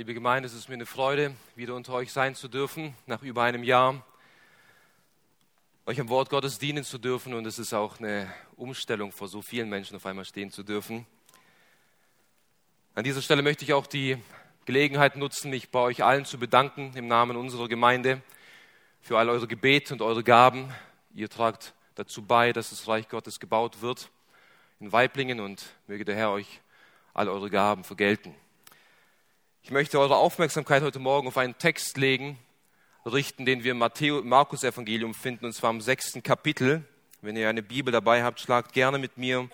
[0.00, 3.42] Liebe Gemeinde, es ist mir eine Freude, wieder unter euch sein zu dürfen, nach über
[3.42, 4.02] einem Jahr
[5.84, 7.34] euch am Wort Gottes dienen zu dürfen.
[7.34, 11.04] Und es ist auch eine Umstellung, vor so vielen Menschen auf einmal stehen zu dürfen.
[12.94, 14.16] An dieser Stelle möchte ich auch die
[14.64, 18.22] Gelegenheit nutzen, mich bei euch allen zu bedanken im Namen unserer Gemeinde
[19.02, 20.72] für all eure Gebete und eure Gaben.
[21.14, 24.08] Ihr tragt dazu bei, dass das Reich Gottes gebaut wird
[24.80, 26.62] in Weiblingen und möge der Herr euch
[27.12, 28.34] all eure Gaben vergelten.
[29.62, 32.38] Ich möchte eure Aufmerksamkeit heute Morgen auf einen Text legen,
[33.04, 36.82] richten, den wir im Markus Evangelium finden, und zwar im sechsten Kapitel.
[37.20, 39.50] Wenn ihr eine Bibel dabei habt, schlagt gerne mit mir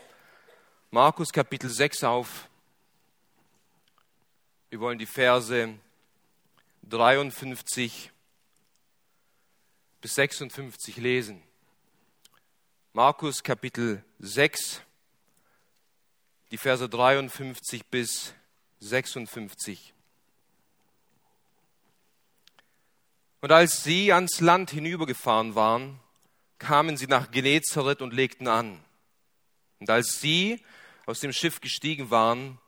[0.92, 2.48] Markus Kapitel 6 auf.
[4.70, 5.74] Wir wollen die Verse
[6.88, 8.12] 53
[10.00, 11.42] bis 56 lesen.
[12.92, 14.80] Markus Kapitel 6,
[16.52, 18.33] die Verse 53 bis
[18.78, 19.95] 56.
[23.46, 26.00] Und als sie ans Land hinübergefahren waren,
[26.58, 28.80] kamen sie nach Genezareth und legten an.
[29.78, 30.64] Und als sie
[31.06, 32.58] aus dem Schiff gestiegen waren,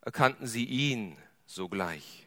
[0.00, 2.26] erkannten sie ihn sogleich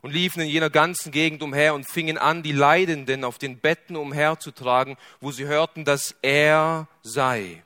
[0.00, 3.96] und liefen in jener ganzen Gegend umher und fingen an, die Leidenden auf den Betten
[3.96, 7.62] umherzutragen, wo sie hörten, dass er sei.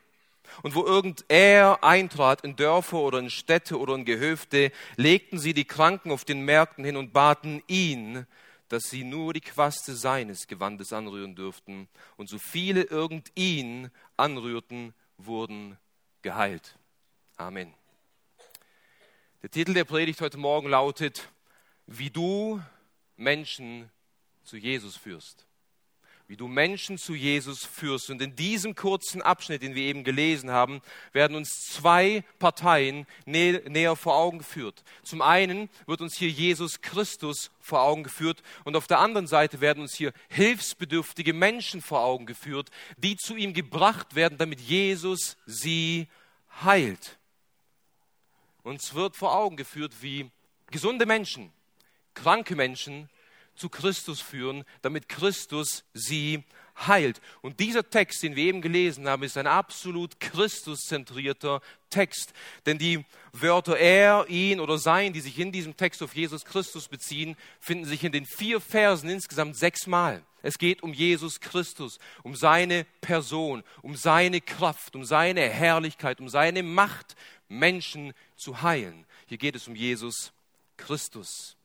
[0.62, 5.54] Und wo irgend er eintrat in Dörfer oder in Städte oder in Gehöfte, legten sie
[5.54, 8.26] die Kranken auf den Märkten hin und baten ihn,
[8.68, 11.88] dass sie nur die Quaste seines Gewandes anrühren dürften.
[12.16, 15.78] Und so viele irgend ihn anrührten, wurden
[16.22, 16.78] geheilt.
[17.36, 17.72] Amen.
[19.42, 21.28] Der Titel der Predigt heute Morgen lautet,
[21.86, 22.60] wie du
[23.16, 23.90] Menschen
[24.44, 25.46] zu Jesus führst
[26.28, 28.10] wie du Menschen zu Jesus führst.
[28.10, 30.80] Und in diesem kurzen Abschnitt, den wir eben gelesen haben,
[31.12, 34.82] werden uns zwei Parteien nä näher vor Augen geführt.
[35.02, 39.60] Zum einen wird uns hier Jesus Christus vor Augen geführt und auf der anderen Seite
[39.60, 45.36] werden uns hier hilfsbedürftige Menschen vor Augen geführt, die zu ihm gebracht werden, damit Jesus
[45.46, 46.08] sie
[46.64, 47.18] heilt.
[48.62, 50.30] Uns wird vor Augen geführt, wie
[50.72, 51.52] gesunde Menschen,
[52.14, 53.08] kranke Menschen
[53.56, 56.44] zu Christus führen, damit Christus sie
[56.86, 57.20] heilt.
[57.40, 62.32] Und dieser Text, den wir eben gelesen haben, ist ein absolut Christuszentrierter Text.
[62.66, 66.88] Denn die Wörter er, ihn oder sein, die sich in diesem Text auf Jesus Christus
[66.88, 70.22] beziehen, finden sich in den vier Versen insgesamt sechsmal.
[70.42, 76.28] Es geht um Jesus Christus, um seine Person, um seine Kraft, um seine Herrlichkeit, um
[76.28, 77.16] seine Macht,
[77.48, 79.06] Menschen zu heilen.
[79.26, 80.32] Hier geht es um Jesus
[80.76, 81.55] Christus.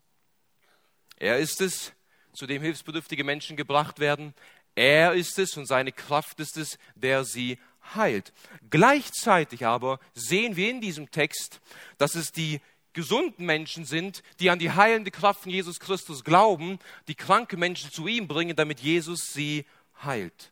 [1.22, 1.94] Er ist es,
[2.34, 4.34] zu dem hilfsbedürftige Menschen gebracht werden.
[4.74, 7.60] Er ist es und seine Kraft ist es, der sie
[7.94, 8.34] heilt.
[8.72, 11.62] Gleichzeitig aber sehen wir in diesem Text,
[12.00, 12.60] dass es die
[12.94, 17.92] gesunden Menschen sind, die an die heilende Kraft von Jesus Christus glauben, die kranke Menschen
[17.92, 19.68] zu ihm bringen, damit Jesus sie
[20.04, 20.52] heilt.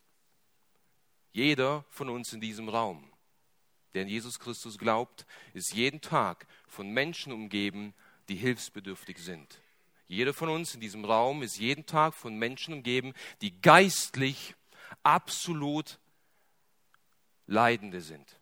[1.32, 3.12] Jeder von uns in diesem Raum,
[3.96, 5.26] der an Jesus Christus glaubt,
[5.56, 7.96] ist jeden Tag von Menschen umgeben,
[8.28, 9.60] die hilfsbedürftig sind.
[10.10, 14.56] Jeder von uns in diesem Raum ist jeden Tag von Menschen umgeben, die geistlich
[15.04, 16.00] absolut
[17.46, 18.40] Leidende sind.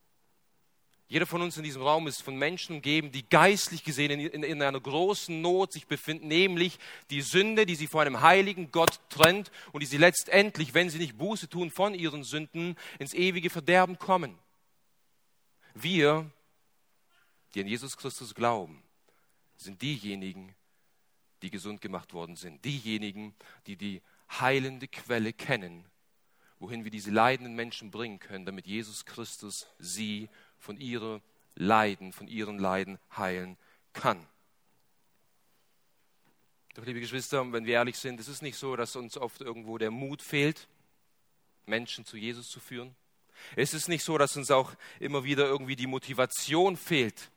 [1.09, 4.43] Jeder von uns in diesem Raum ist von Menschen umgeben, die geistlich gesehen in, in,
[4.43, 6.79] in, einer großen Not sich befinden, nämlich
[7.09, 10.99] die Sünde, die sie vor einem heiligen Gott trennt und die sie letztendlich, wenn sie
[10.99, 14.37] nicht Buße tun von ihren Sünden, ins ewige Verderben kommen.
[15.73, 16.29] Wir,
[17.53, 18.81] die an Jesus Christus glauben,
[19.57, 20.55] sind diejenigen,
[21.47, 22.65] die gesund gemacht worden sind.
[22.65, 23.33] Diejenigen,
[23.67, 25.85] die die heilende Quelle kennen,
[26.59, 30.27] wohin wir diese leidenden Menschen bringen können, damit Jesus Christus sie
[30.59, 31.21] von ihren
[31.55, 33.57] Leiden, von ihren Leiden heilen
[33.93, 34.19] kann.
[36.73, 39.77] Doch, liebe Geschwister, wenn wir ehrlich sind, es ist nicht so, dass uns oft irgendwo
[39.77, 40.67] der Mut fehlt,
[41.65, 42.93] Menschen zu Jesus zu führen.
[43.55, 47.31] Es ist nicht so, dass uns auch immer wieder irgendwie die Motivation fehlt,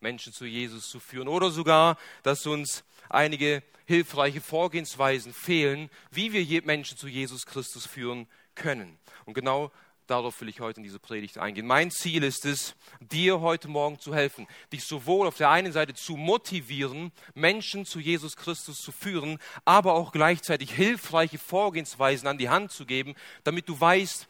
[0.00, 1.28] Menschen zu Jesus zu führen.
[1.28, 8.26] Oder sogar, dass uns einige hilfreiche Vorgehensweisen fehlen, wie wir Menschen zu Jesus Christus führen
[8.54, 8.98] können.
[9.24, 9.70] Und genau
[10.06, 11.66] darauf will ich heute in diese Predigt eingehen.
[11.66, 15.94] Mein Ziel ist es, dir heute Morgen zu helfen, dich sowohl auf der einen Seite
[15.94, 22.48] zu motivieren, Menschen zu Jesus Christus zu führen, aber auch gleichzeitig hilfreiche Vorgehensweisen an die
[22.48, 24.28] Hand zu geben, damit du weißt,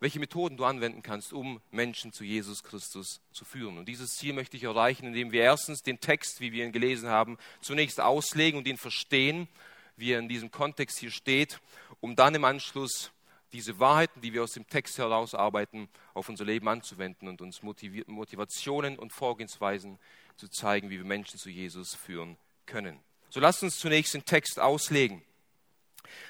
[0.00, 3.78] welche Methoden du anwenden kannst, um Menschen zu Jesus Christus zu führen.
[3.78, 7.08] Und dieses Ziel möchte ich erreichen, indem wir erstens den Text, wie wir ihn gelesen
[7.08, 9.48] haben, zunächst auslegen und ihn verstehen,
[9.96, 11.60] wie er in diesem Kontext hier steht,
[12.00, 13.10] um dann im Anschluss
[13.52, 18.98] diese Wahrheiten, die wir aus dem Text herausarbeiten, auf unser Leben anzuwenden und uns Motivationen
[18.98, 19.98] und Vorgehensweisen
[20.36, 22.36] zu zeigen, wie wir Menschen zu Jesus führen
[22.66, 23.00] können.
[23.30, 25.22] So lasst uns zunächst den Text auslegen.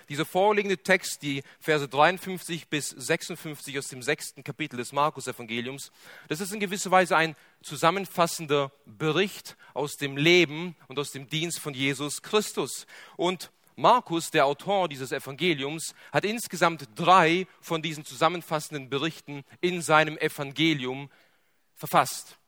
[0.09, 5.91] Dieser vorliegende Text, die Verse 53 bis 56 aus dem sechsten Kapitel des Markus-Evangeliums,
[6.29, 11.61] das ist in gewisser Weise ein zusammenfassender Bericht aus dem Leben und aus dem Dienst
[11.61, 12.87] von Jesus Christus.
[13.17, 20.19] Und Markus, der Autor dieses Evangeliums, hat insgesamt drei von diesen zusammenfassenden Berichten in seinem
[20.19, 21.11] Evangelium
[21.77, 22.39] verfasst.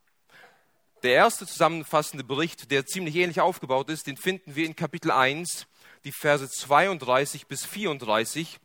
[1.05, 5.67] Der erste zusammenfassende Bericht, der ziemlich ähnlich aufgebaut ist, den finden wir in Kapitel 1,
[6.05, 8.59] die Verse 32 bis 34.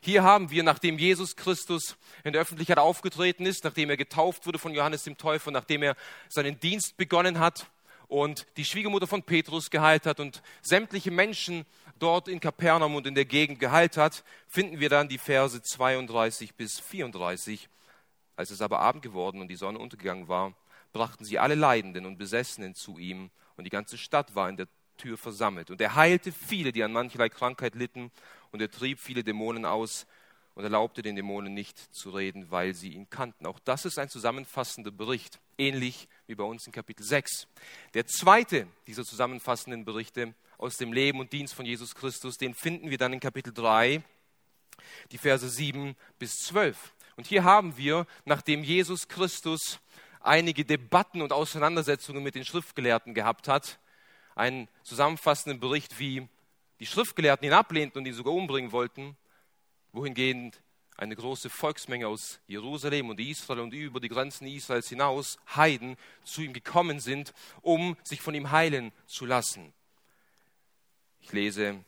[0.00, 4.58] Hier haben wir, nachdem Jesus Christus in der Öffentlichkeit aufgetreten ist, nachdem er getauft wurde
[4.58, 5.96] von Johannes dem Täufer, nachdem er
[6.28, 7.66] seinen Dienst begonnen hat
[8.08, 11.64] und die Schwiegermutter von Petrus geheilt hat und sämtliche Menschen
[11.98, 16.54] dort in Kapernaum und in der Gegend geheilt hat, finden wir dann die Verse 32
[16.54, 17.68] bis 34.
[18.34, 20.54] Als es aber Abend geworden und die Sonne untergegangen war,
[20.92, 24.66] brachten sie alle Leidenden und Besessenen zu ihm, und die ganze Stadt war in der
[25.02, 25.70] Tür versammelt.
[25.70, 28.12] Und er heilte viele, die an mancherlei Krankheit litten,
[28.52, 30.06] und er trieb viele Dämonen aus
[30.54, 33.46] und erlaubte den Dämonen nicht zu reden, weil sie ihn kannten.
[33.46, 37.48] Auch das ist ein zusammenfassender Bericht, ähnlich wie bei uns in Kapitel 6.
[37.94, 42.90] Der zweite dieser zusammenfassenden Berichte aus dem Leben und Dienst von Jesus Christus, den finden
[42.90, 44.02] wir dann in Kapitel 3,
[45.10, 46.92] die Verse 7 bis 12.
[47.16, 49.80] Und hier haben wir, nachdem Jesus Christus
[50.20, 53.78] einige Debatten und Auseinandersetzungen mit den Schriftgelehrten gehabt hat,
[54.34, 56.28] einen zusammenfassenden Bericht, wie
[56.80, 59.16] die Schriftgelehrten ihn ablehnten und ihn sogar umbringen wollten,
[59.92, 60.60] wohingehend
[60.96, 66.42] eine große Volksmenge aus Jerusalem und Israel und über die Grenzen Israels hinaus, Heiden, zu
[66.42, 69.72] ihm gekommen sind, um sich von ihm heilen zu lassen.
[71.20, 71.84] Ich lese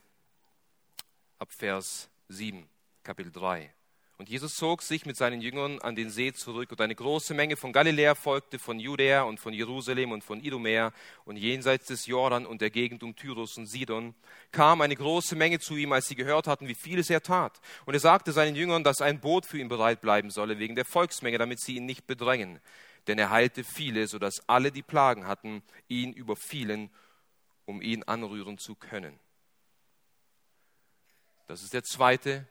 [1.39, 2.67] ab Vers 7,
[3.03, 3.74] Kapitel 3.
[4.17, 7.57] Und Jesus zog sich mit seinen Jüngern an den See zurück, und eine große Menge
[7.57, 10.93] von Galiläa folgte, von Judäa und von Jerusalem und von Idumäa
[11.25, 14.15] und jenseits des Jordan und der Gegend um Tyrus und Sidon,
[14.53, 17.59] kam eine große Menge zu ihm, als sie gehört hatten, wie vieles er tat.
[17.85, 20.85] Und er sagte seinen Jüngern, dass ein Boot für ihn bereit bleiben solle, wegen der
[20.85, 22.61] Volksmenge, damit sie ihn nicht bedrängen.
[23.07, 26.89] Denn er heilte viele, so dass alle, die Plagen hatten, ihn überfielen,
[27.65, 29.19] um ihn anrühren zu können.
[31.47, 32.47] Das ist der zweite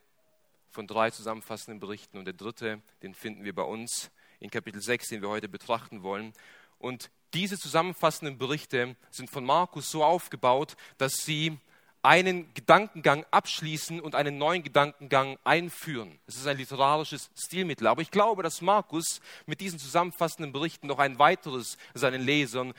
[0.75, 2.19] von drei zusammenfassenden Berichten.
[2.19, 4.11] Und der dritte, den finden wir bei uns
[4.41, 6.35] in Kapitel 6, den wir heute betrachten wollen.
[6.79, 11.59] Und diese zusammenfassenden Berichte sind von Markus so aufgebaut, dass sie
[12.03, 16.19] einen Gedankengang abschließen und einen neuen Gedankengang einführen.
[16.27, 17.87] Es ist ein literarisches Stilmittel.
[17.87, 22.75] Aber ich glaube, dass Markus mit diesen zusammenfassenden Berichten noch ein weiteres seinen Lesern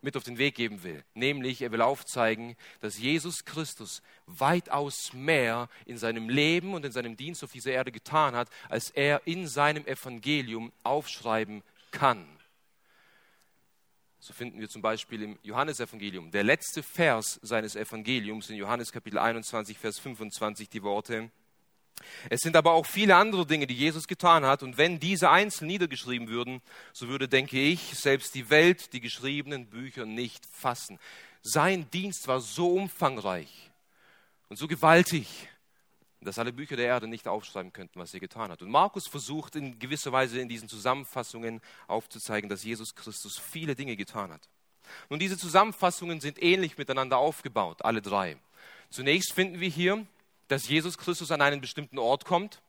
[0.00, 1.04] mit auf den Weg geben will.
[1.14, 7.16] Nämlich, er will aufzeigen, dass Jesus Christus weitaus mehr in seinem Leben und in seinem
[7.16, 12.26] Dienst auf dieser Erde getan hat, als er in seinem Evangelium aufschreiben kann.
[14.20, 19.18] So finden wir zum Beispiel im Johannesevangelium, der letzte Vers seines Evangeliums in Johannes Kapitel
[19.18, 21.30] 21, Vers 25, die Worte,
[22.30, 24.62] es sind aber auch viele andere Dinge, die Jesus getan hat.
[24.62, 26.60] Und wenn diese einzeln niedergeschrieben würden,
[26.92, 30.98] so würde, denke ich, selbst die Welt die geschriebenen Bücher nicht fassen.
[31.42, 33.70] Sein Dienst war so umfangreich
[34.48, 35.48] und so gewaltig,
[36.20, 38.62] dass alle Bücher der Erde nicht aufschreiben könnten, was er getan hat.
[38.62, 43.96] Und Markus versucht in gewisser Weise in diesen Zusammenfassungen aufzuzeigen, dass Jesus Christus viele Dinge
[43.96, 44.48] getan hat.
[45.08, 48.36] Und diese Zusammenfassungen sind ähnlich miteinander aufgebaut, alle drei.
[48.90, 50.06] Zunächst finden wir hier
[50.48, 52.60] dass Jesus Christus an einen bestimmten Ort kommt.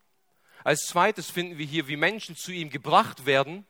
[0.63, 3.65] Als zweites finden wir hier, wie Menschen zu ihm gebracht werden.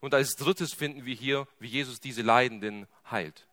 [0.00, 3.46] Und als drittes finden wir hier, wie Jesus diese Leidenden heilt.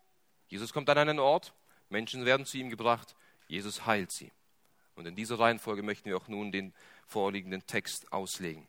[0.47, 1.53] Jesus kommt an einen Ort,
[1.89, 3.15] Menschen werden zu ihm gebracht,
[3.47, 4.31] Jesus heilt sie.
[4.95, 6.73] Und in dieser Reihenfolge möchten wir auch nun den
[7.05, 8.67] vorliegenden Text auslegen.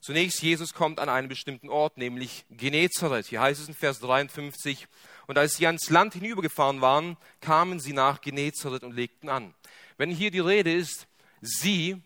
[0.00, 3.26] Zunächst, Jesus kommt an einen bestimmten Ort, nämlich Genezareth.
[3.26, 4.86] Hier heißt es in Vers 53,
[5.26, 9.54] und als sie ans Land hinübergefahren waren, kamen sie nach Genezareth und legten an.
[10.00, 11.06] Wenn hier die Rede ist,
[11.42, 12.00] sie,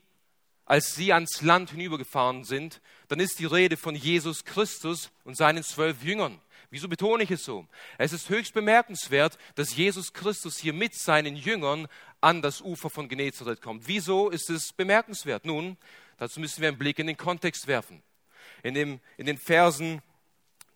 [0.65, 5.63] als sie ans Land hinübergefahren sind, dann ist die Rede von Jesus Christus und seinen
[5.63, 6.41] zwölf Jüngern.
[6.71, 7.69] Wieso betone ich es so?
[7.97, 11.87] Es ist höchst bemerkenswert, dass Jesus Christus hier mit seinen Jüngern
[12.21, 13.87] an das Ufer von Genezareth kommt.
[13.87, 15.45] Wieso ist es bemerkenswert?
[15.45, 15.77] Nun,
[16.17, 18.03] dazu müssen wir einen Blick in den Kontext werfen.
[18.65, 20.03] In, dem, in den Versen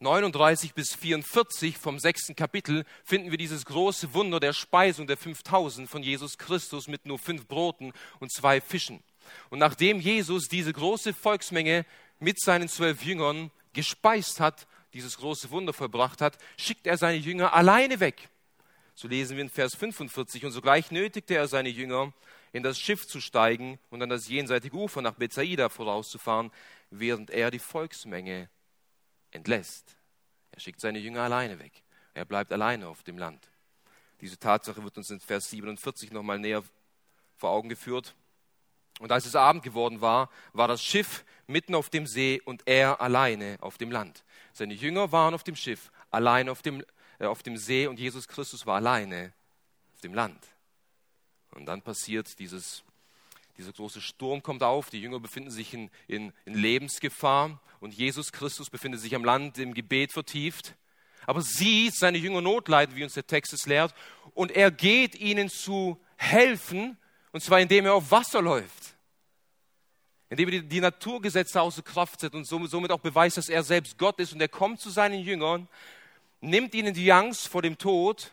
[0.01, 5.91] 39 bis 44 vom sechsten Kapitel finden wir dieses große Wunder der Speisung der 5000
[5.91, 9.03] von Jesus Christus mit nur fünf Broten und zwei Fischen.
[9.51, 11.85] Und nachdem Jesus diese große Volksmenge
[12.21, 17.53] mit seinen zwölf Jüngern gespeist hat, dieses große Wunder vollbracht hat, schickt er seine Jünger
[17.53, 18.29] alleine weg.
[18.95, 20.45] So lesen wir in Vers 45.
[20.45, 22.13] Und sogleich nötigte er seine Jünger,
[22.53, 26.51] in das Schiff zu steigen und an das jenseitige Ufer nach Bethsaida vorauszufahren,
[26.91, 28.49] während er die Volksmenge
[29.31, 29.97] entlässt.
[30.53, 31.83] Er schickt seine Jünger alleine weg.
[32.15, 33.49] Er bleibt alleine auf dem Land.
[34.21, 36.65] Diese Tatsache wird uns in Vers 47 nochmal näher
[37.37, 38.15] vor Augen geführt.
[38.99, 43.01] Und als es Abend geworden war, war das Schiff mitten auf dem See und er
[43.01, 44.25] alleine auf dem Land.
[44.53, 46.85] Seine Jünger waren auf dem Schiff, alleine auf dem,
[47.21, 49.33] äh, auf dem See und Jesus Christus war alleine
[49.95, 50.45] auf dem Land.
[51.53, 52.83] Und dann passiert dieses,
[53.59, 58.33] dieser große Sturm kommt auf, die Jünger befinden sich in, in, in Lebensgefahr und Jesus
[58.33, 60.77] Christus befindet sich am Land im Gebet vertieft.
[61.27, 63.95] Aber sie, seine Jünger, notleiden, wie uns der Text es lehrt,
[64.33, 66.97] und er geht ihnen zu helfen,
[67.33, 68.95] und zwar indem er auf Wasser läuft.
[70.31, 73.99] Indem er die, die Naturgesetze außer Kraft setzt und somit auch beweist, dass er selbst
[73.99, 74.33] Gott ist.
[74.33, 75.69] Und er kommt zu seinen Jüngern,
[76.41, 78.31] nimmt ihnen die Angst vor dem Tod,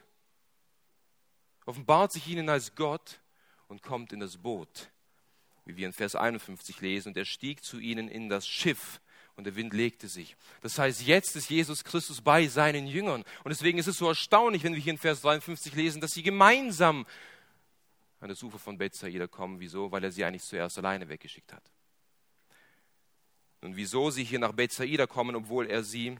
[1.65, 3.19] offenbart sich ihnen als Gott
[3.67, 4.89] und kommt in das Boot,
[5.65, 7.09] wie wir in Vers 51 lesen.
[7.09, 9.01] Und er stieg zu ihnen in das Schiff
[9.35, 10.35] und der Wind legte sich.
[10.61, 13.23] Das heißt, jetzt ist Jesus Christus bei seinen Jüngern.
[13.43, 16.23] Und deswegen ist es so erstaunlich, wenn wir hier in Vers 53 lesen, dass sie
[16.23, 17.05] gemeinsam
[18.21, 19.59] an das Ufer von Bethsaida kommen.
[19.59, 19.91] Wieso?
[19.91, 21.63] Weil er sie eigentlich zuerst alleine weggeschickt hat.
[23.61, 26.17] Und wieso sie hier nach Bethsaida kommen, obwohl er sie,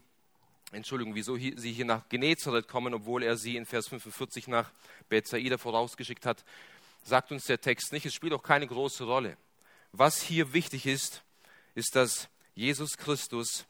[0.71, 4.71] Entschuldigung, wieso sie hier nach Genezareth kommen, obwohl er sie in Vers 45 nach
[5.09, 6.43] Bethsaida vorausgeschickt hat,
[7.05, 8.05] sagt uns der Text nicht.
[8.05, 9.37] Es spielt auch keine große Rolle.
[9.91, 11.23] Was hier wichtig ist,
[11.75, 13.65] ist, dass Jesus Christus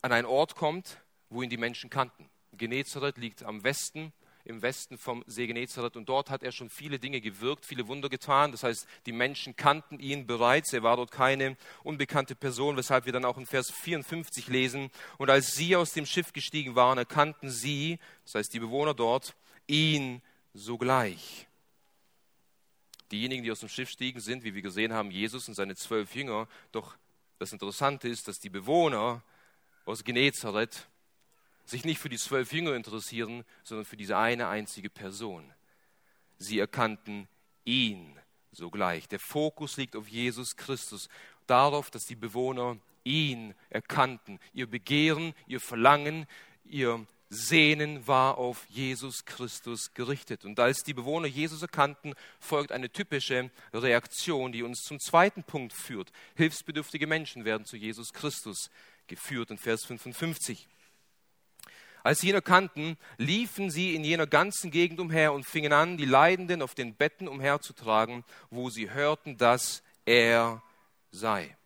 [0.00, 2.30] an einen Ort kommt, wo ihn die Menschen kannten.
[2.52, 4.12] Genezareth liegt am Westen,
[4.44, 8.08] im Westen vom See Genezareth und dort hat er schon viele Dinge gewirkt, viele Wunder
[8.08, 8.52] getan.
[8.52, 10.72] Das heißt, die Menschen kannten ihn bereits.
[10.72, 14.90] Er war dort keine unbekannte Person, weshalb wir dann auch in Vers 54 lesen.
[15.18, 19.34] Und als sie aus dem Schiff gestiegen waren, erkannten sie, das heißt die Bewohner dort,
[19.66, 21.48] ihn sogleich.
[23.12, 26.14] Diejenigen, die aus dem Schiff stiegen, sind, wie wir gesehen haben, Jesus und seine zwölf
[26.14, 26.48] Jünger.
[26.72, 26.96] Doch
[27.38, 29.22] das Interessante ist, dass die Bewohner
[29.84, 30.88] aus Genezareth
[31.64, 35.52] sich nicht für die zwölf Jünger interessieren, sondern für diese eine einzige Person.
[36.38, 37.28] Sie erkannten
[37.64, 38.18] ihn
[38.52, 39.08] sogleich.
[39.08, 41.08] Der Fokus liegt auf Jesus Christus,
[41.46, 44.38] darauf, dass die Bewohner ihn erkannten.
[44.52, 46.26] Ihr Begehren, ihr Verlangen,
[46.64, 50.44] ihr Sehnen war auf Jesus Christus gerichtet.
[50.44, 55.72] Und als die Bewohner Jesus erkannten, folgt eine typische Reaktion, die uns zum zweiten Punkt
[55.72, 56.12] führt.
[56.36, 58.70] Hilfsbedürftige Menschen werden zu Jesus Christus
[59.06, 60.68] geführt in Vers 55.
[62.02, 66.04] Als sie ihn erkannten, liefen sie in jener ganzen Gegend umher und fingen an, die
[66.04, 70.62] Leidenden auf den Betten umherzutragen, wo sie hörten, dass er
[71.10, 71.56] sei.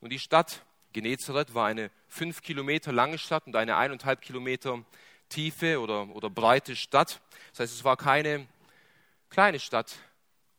[0.00, 0.62] Und die Stadt
[0.96, 4.82] Genezareth war eine fünf Kilometer lange Stadt und eine eineinhalb Kilometer
[5.28, 7.20] tiefe oder, oder breite Stadt.
[7.50, 8.46] Das heißt, es war keine
[9.30, 9.96] kleine Stadt.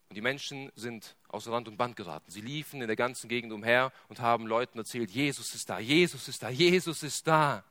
[0.09, 2.31] Und die Menschen sind außer Rand und Band geraten.
[2.31, 6.27] Sie liefen in der ganzen Gegend umher und haben Leuten erzählt, Jesus ist da, Jesus
[6.27, 7.63] ist da, Jesus ist da.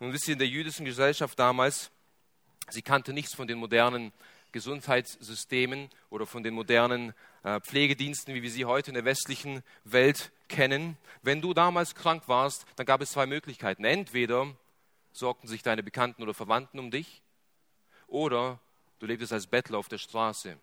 [0.00, 1.90] Nun wisst ihr, in der jüdischen Gesellschaft damals,
[2.70, 4.12] sie kannte nichts von den modernen
[4.52, 7.14] Gesundheitssystemen oder von den modernen
[7.44, 10.96] äh, Pflegediensten, wie wir sie heute in der westlichen Welt kennen.
[11.22, 13.84] Wenn du damals krank warst, dann gab es zwei Möglichkeiten.
[13.84, 14.54] Entweder
[15.12, 17.22] sorgten sich deine Bekannten oder Verwandten um dich
[18.06, 18.60] oder
[18.98, 20.58] du lebtest als Bettler auf der Straße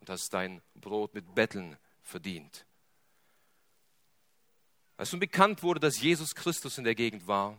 [0.00, 2.64] und hast dein Brot mit Betteln verdient.
[4.96, 7.56] Als nun bekannt wurde, dass Jesus Christus in der Gegend war,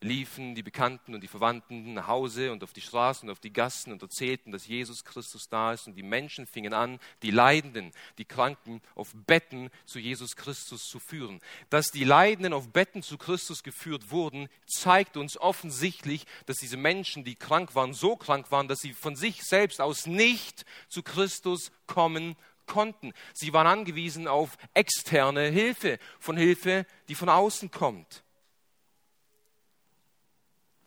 [0.00, 3.52] liefen die Bekannten und die Verwandten nach Hause und auf die Straßen und auf die
[3.52, 5.86] Gassen und erzählten, dass Jesus Christus da ist.
[5.86, 11.00] Und die Menschen fingen an, die Leidenden, die Kranken auf Betten zu Jesus Christus zu
[11.00, 11.40] führen.
[11.70, 17.24] Dass die Leidenden auf Betten zu Christus geführt wurden, zeigt uns offensichtlich, dass diese Menschen,
[17.24, 21.72] die krank waren, so krank waren, dass sie von sich selbst aus nicht zu Christus
[21.86, 22.36] kommen
[22.66, 23.12] konnten.
[23.34, 28.22] Sie waren angewiesen auf externe Hilfe, von Hilfe, die von außen kommt.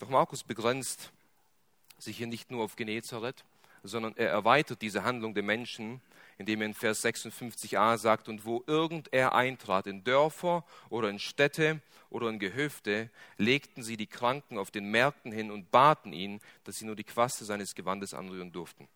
[0.02, 1.12] Doch Markus begrenzt
[2.00, 3.46] sich hier nicht nur auf Genezareth,
[3.84, 6.02] sondern er erweitert diese Handlung der Menschen,
[6.40, 11.20] indem er in Vers 56a sagt, und wo irgend er eintrat, in Dörfer oder in
[11.20, 16.42] Städte oder in Gehöfte, legten sie die Kranken auf den Märkten hin und baten ihn,
[16.64, 18.88] dass sie nur die Quaste seines Gewandes anrühren durften.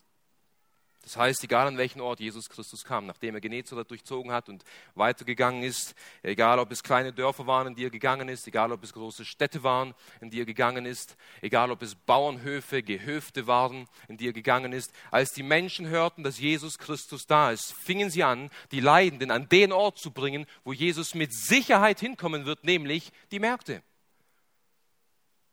[1.06, 4.64] Das heißt, egal an welchen Ort Jesus Christus kam, nachdem er Genezareth durchzogen hat und
[4.96, 5.94] weitergegangen ist,
[6.24, 9.24] egal ob es kleine Dörfer waren, in die er gegangen ist, egal ob es große
[9.24, 14.28] Städte waren, in die er gegangen ist, egal ob es Bauernhöfe, Gehöfte waren, in die
[14.30, 18.50] er gegangen ist, als die Menschen hörten, dass Jesus Christus da ist, fingen sie an,
[18.72, 23.40] die Leidenden an den Ort zu bringen, wo Jesus mit Sicherheit hinkommen wird, nämlich die
[23.40, 23.84] Märkte.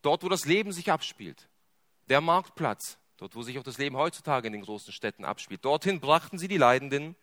[0.00, 1.46] Dort, wo das Leben sich abspielt.
[2.08, 5.64] Der Marktplatz, dort wo sich auch das Leben heutzutage in den großen Städten abspielt.
[5.64, 7.14] Dorthin brachten sie die Leidenden,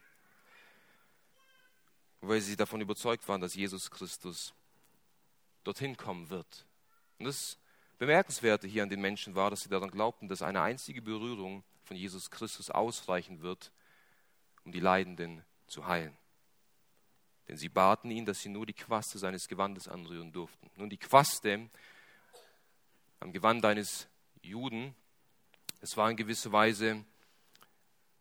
[2.21, 4.53] weil sie davon überzeugt waren, dass Jesus Christus
[5.65, 6.65] dorthin kommen wird.
[7.17, 7.57] Und das
[7.97, 11.97] Bemerkenswerte hier an den Menschen war, dass sie daran glaubten, dass eine einzige Berührung von
[11.97, 13.73] Jesus Christus ausreichen wird,
[14.63, 16.15] um die Leidenden zu heilen.
[17.49, 20.71] Denn sie baten ihn, dass sie nur die Quaste seines Gewandes anrühren durften.
[20.77, 21.69] Nun, die Quaste
[23.19, 24.07] am Gewand eines
[24.41, 24.95] Juden,
[25.81, 27.03] es war in gewisser Weise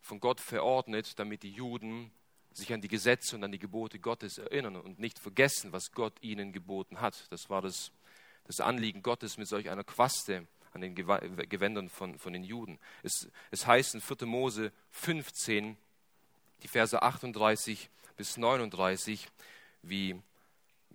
[0.00, 2.10] von Gott verordnet, damit die Juden
[2.52, 6.14] sich an die Gesetze und an die Gebote Gottes erinnern und nicht vergessen, was Gott
[6.22, 7.30] ihnen geboten hat.
[7.30, 7.92] Das war das,
[8.44, 12.78] das Anliegen Gottes mit solch einer Quaste an den Gewändern von, von den Juden.
[13.02, 14.26] Es, es heißt in 4.
[14.26, 15.76] Mose 15,
[16.62, 19.28] die Verse 38 bis 39,
[19.82, 20.20] wie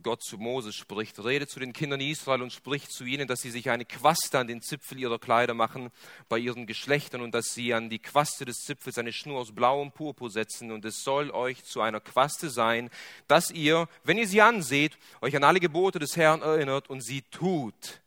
[0.01, 3.51] Gott zu Mose spricht, redet zu den Kindern Israel und spricht zu ihnen, dass sie
[3.51, 5.91] sich eine Quaste an den Zipfel ihrer Kleider machen
[6.27, 9.91] bei ihren Geschlechtern und dass sie an die Quaste des Zipfels eine Schnur aus blauem
[9.91, 12.89] Purpur setzen und es soll euch zu einer Quaste sein,
[13.27, 17.21] dass ihr, wenn ihr sie anseht, euch an alle Gebote des Herrn erinnert und sie
[17.21, 18.01] tut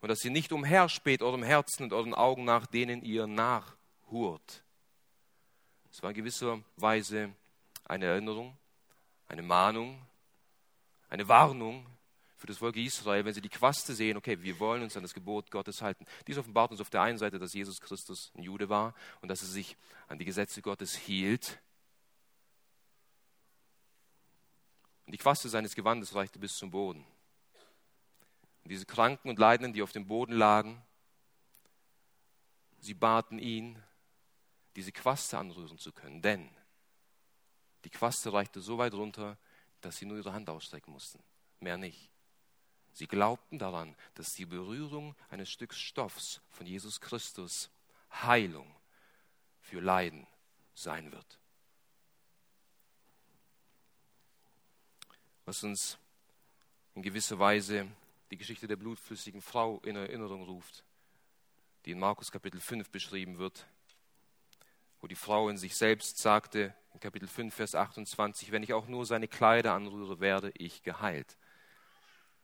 [0.00, 4.62] und dass ihr nicht umherspäht eurem Herzen und euren Augen nach denen ihr nachhurt.
[5.90, 7.30] Es war in gewisser Weise
[7.84, 8.56] eine Erinnerung,
[9.28, 9.98] eine Mahnung,
[11.08, 11.86] eine Warnung
[12.36, 15.14] für das Volk Israel, wenn sie die Quaste sehen, okay, wir wollen uns an das
[15.14, 16.04] Gebot Gottes halten.
[16.26, 19.42] Dies offenbart uns auf der einen Seite, dass Jesus Christus ein Jude war und dass
[19.42, 19.76] er sich
[20.08, 21.60] an die Gesetze Gottes hielt.
[25.06, 27.06] Und die Quaste seines Gewandes reichte bis zum Boden.
[28.64, 30.82] Und diese Kranken und Leidenden, die auf dem Boden lagen,
[32.80, 33.82] sie baten ihn,
[34.74, 36.50] diese Quaste anrühren zu können, denn
[37.84, 39.38] die Quaste reichte so weit runter,
[39.86, 41.22] dass sie nur ihre Hand ausstrecken mussten,
[41.60, 42.10] mehr nicht.
[42.92, 47.70] Sie glaubten daran, dass die Berührung eines Stücks Stoffs von Jesus Christus
[48.10, 48.74] Heilung
[49.60, 50.26] für Leiden
[50.74, 51.38] sein wird.
[55.44, 55.98] Was uns
[56.94, 57.86] in gewisser Weise
[58.30, 60.84] die Geschichte der blutflüssigen Frau in Erinnerung ruft,
[61.84, 63.66] die in Markus Kapitel 5 beschrieben wird,
[65.00, 69.06] wo die Frau in sich selbst sagte, Kapitel 5, Vers 28, wenn ich auch nur
[69.06, 71.36] seine Kleider anrühre, werde ich geheilt.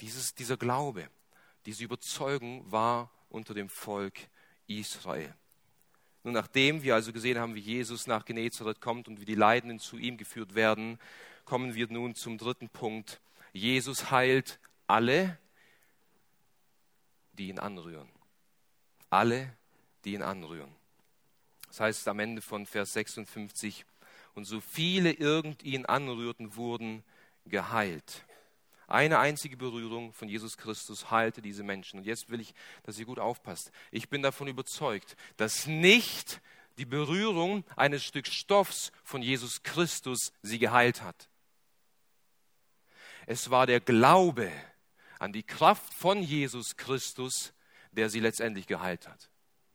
[0.01, 1.09] Dieses, dieser Glaube,
[1.67, 4.19] diese Überzeugung war unter dem Volk
[4.67, 5.35] Israel.
[6.25, 9.79] Nun, nachdem wir also gesehen haben, wie Jesus nach Genezareth kommt und wie die Leidenden
[9.79, 10.99] zu ihm geführt werden,
[11.45, 13.21] kommen wir nun zum dritten Punkt.
[13.53, 15.39] Jesus heilt alle,
[17.33, 18.09] die ihn anrühren.
[19.11, 19.57] Alle,
[20.05, 20.75] die ihn anrühren.
[21.69, 23.85] Das heißt am Ende von Vers 56,
[24.35, 27.03] und so viele irgend ihn anrührten, wurden
[27.47, 28.25] geheilt.
[28.87, 32.01] Eine einzige Berührung von Jesus Christus heilte diese Menschen.
[32.01, 33.73] Und jetzt will ich, dass ihr gut aufpasst.
[33.91, 36.43] Ich bin davon überzeugt, dass nicht
[36.77, 41.29] die Berührung eines Stück Stoffs von Jesus Christus sie geheilt hat.
[43.27, 44.53] Es war der Glaube
[45.19, 47.55] an die Kraft von Jesus Christus,
[47.93, 49.31] der sie letztendlich geheilt hat.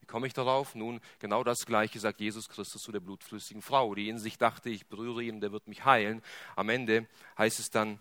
[0.08, 0.74] Wie komme ich darauf?
[0.74, 4.70] Nun, genau das Gleiche sagt Jesus Christus zu der blutflüssigen Frau, die in sich dachte,
[4.70, 6.24] ich berühre ihn, der wird mich heilen.
[6.56, 8.00] Am Ende heißt es dann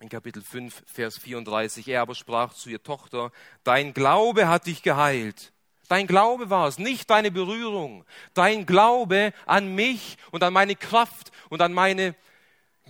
[0.00, 3.30] in Kapitel 5, Vers 34, er aber sprach zu ihr Tochter,
[3.62, 5.52] dein Glaube hat dich geheilt.
[5.86, 8.04] Dein Glaube war es, nicht deine Berührung.
[8.34, 12.16] Dein Glaube an mich und an meine Kraft und an meine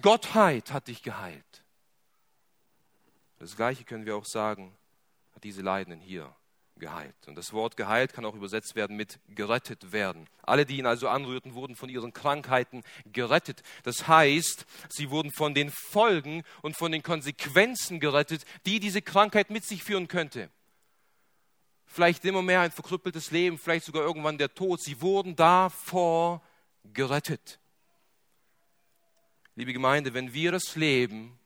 [0.01, 1.45] Gottheit hat dich geheilt.
[3.38, 4.75] Das Gleiche können wir auch sagen,
[5.35, 6.35] hat diese Leidenden hier
[6.78, 7.14] geheilt.
[7.26, 10.28] Und das Wort geheilt kann auch übersetzt werden mit gerettet werden.
[10.42, 13.62] Alle, die ihn also anrührten, wurden von ihren Krankheiten gerettet.
[13.82, 19.50] Das heißt, sie wurden von den Folgen und von den Konsequenzen gerettet, die diese Krankheit
[19.50, 20.50] mit sich führen könnte.
[21.86, 24.82] Vielleicht immer mehr ein verkrüppeltes Leben, vielleicht sogar irgendwann der Tod.
[24.82, 26.42] Sie wurden davor
[26.92, 27.58] gerettet.
[29.54, 31.38] Liebe Gemeinde, wenn wir das Leben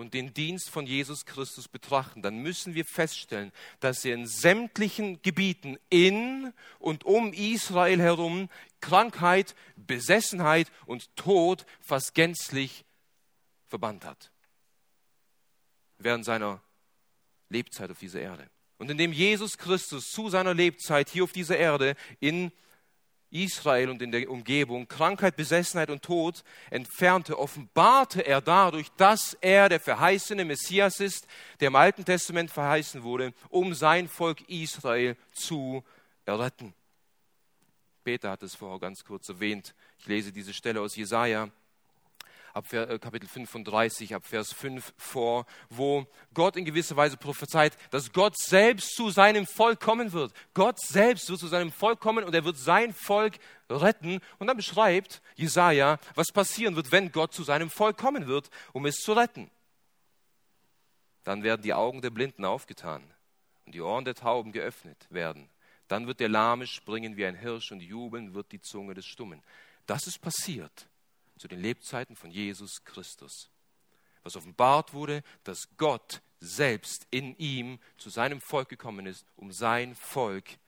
[0.00, 5.20] und den Dienst von Jesus Christus betrachten, dann müssen wir feststellen, dass er in sämtlichen
[5.20, 8.48] Gebieten in und um Israel herum
[8.80, 12.86] Krankheit, Besessenheit und Tod fast gänzlich
[13.66, 14.30] verbannt hat.
[15.98, 16.62] Während seiner
[17.50, 18.48] Lebzeit auf dieser Erde.
[18.78, 22.52] Und indem Jesus Christus zu seiner Lebzeit hier auf dieser Erde in
[23.30, 29.68] Israel und in der Umgebung Krankheit, Besessenheit und Tod entfernte, offenbarte er dadurch, dass er
[29.68, 31.26] der verheißene Messias ist,
[31.60, 35.84] der im Alten Testament verheißen wurde, um sein Volk Israel zu
[36.24, 36.74] erretten.
[38.04, 39.74] Peter hat es vorher ganz kurz erwähnt.
[39.98, 41.50] Ich lese diese Stelle aus Jesaja
[42.52, 48.12] ab äh, Kapitel 35, ab Vers 5 vor, wo Gott in gewisser Weise prophezeit, dass
[48.12, 50.32] Gott selbst zu seinem Volk kommen wird.
[50.54, 54.20] Gott selbst wird zu seinem Volk kommen und er wird sein Volk retten.
[54.38, 58.86] Und dann beschreibt Jesaja, was passieren wird, wenn Gott zu seinem Volk kommen wird, um
[58.86, 59.50] es zu retten.
[61.24, 63.02] Dann werden die Augen der Blinden aufgetan
[63.66, 65.48] und die Ohren der Tauben geöffnet werden.
[65.86, 69.42] Dann wird der Lahme springen wie ein Hirsch und jubeln wird die Zunge des Stummen.
[69.86, 70.89] Das ist passiert
[71.40, 73.48] zu den Lebzeiten von Jesus Christus.
[74.22, 79.94] Was offenbart wurde, dass Gott selbst in ihm zu seinem Volk gekommen ist, um sein
[79.94, 80.58] Volk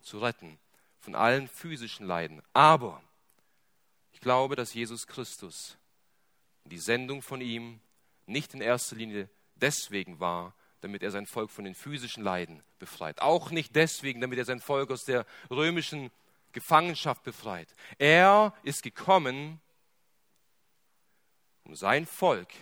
[0.00, 0.58] zu retten
[0.98, 2.42] von allen physischen Leiden.
[2.52, 3.00] Aber
[4.10, 5.78] ich glaube, dass Jesus Christus
[6.64, 7.78] die Sendung von ihm
[8.26, 13.22] nicht in erster Linie deswegen war, damit er sein Volk von den physischen Leiden befreit.
[13.22, 16.10] Auch nicht deswegen, damit er sein Volk aus der römischen
[16.50, 17.72] Gefangenschaft befreit.
[17.98, 19.60] Er ist gekommen,
[21.64, 22.52] um sein Volk,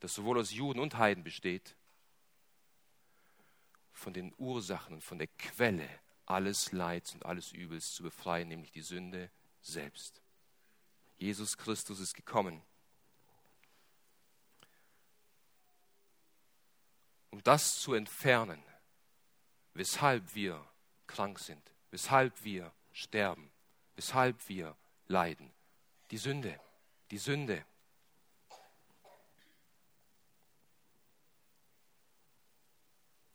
[0.00, 1.76] das sowohl aus Juden und Heiden besteht,
[3.92, 5.88] von den Ursachen und von der Quelle
[6.26, 10.22] alles Leids und alles Übels zu befreien, nämlich die Sünde selbst.
[11.16, 12.62] Jesus Christus ist gekommen,
[17.30, 18.62] um das zu entfernen,
[19.74, 20.64] weshalb wir
[21.06, 23.50] krank sind, weshalb wir sterben,
[23.96, 25.52] weshalb wir leiden.
[26.10, 26.60] Die Sünde,
[27.10, 27.64] die Sünde.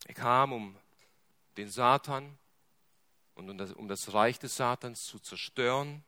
[0.09, 0.75] Er kam, um
[1.55, 2.35] den Satan
[3.35, 6.03] und um das, um das Reich des Satans zu zerstören.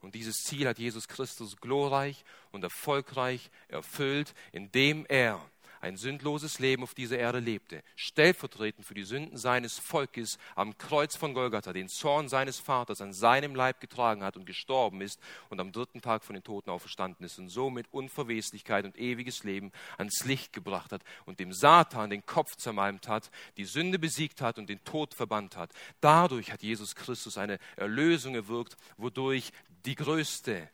[0.00, 5.38] Und dieses Ziel hat Jesus Christus glorreich und erfolgreich erfüllt, indem er
[5.82, 11.16] ein sündloses Leben auf dieser Erde lebte, stellvertretend für die Sünden seines Volkes am Kreuz
[11.16, 15.18] von Golgatha, den Zorn seines Vaters an seinem Leib getragen hat und gestorben ist
[15.50, 19.72] und am dritten Tag von den Toten auferstanden ist und somit Unverweslichkeit und ewiges Leben
[19.98, 24.58] ans Licht gebracht hat und dem Satan den Kopf zermalmt hat, die Sünde besiegt hat
[24.58, 25.72] und den Tod verbannt hat.
[26.00, 29.50] Dadurch hat Jesus Christus eine Erlösung gewirkt, wodurch
[29.84, 30.70] die größte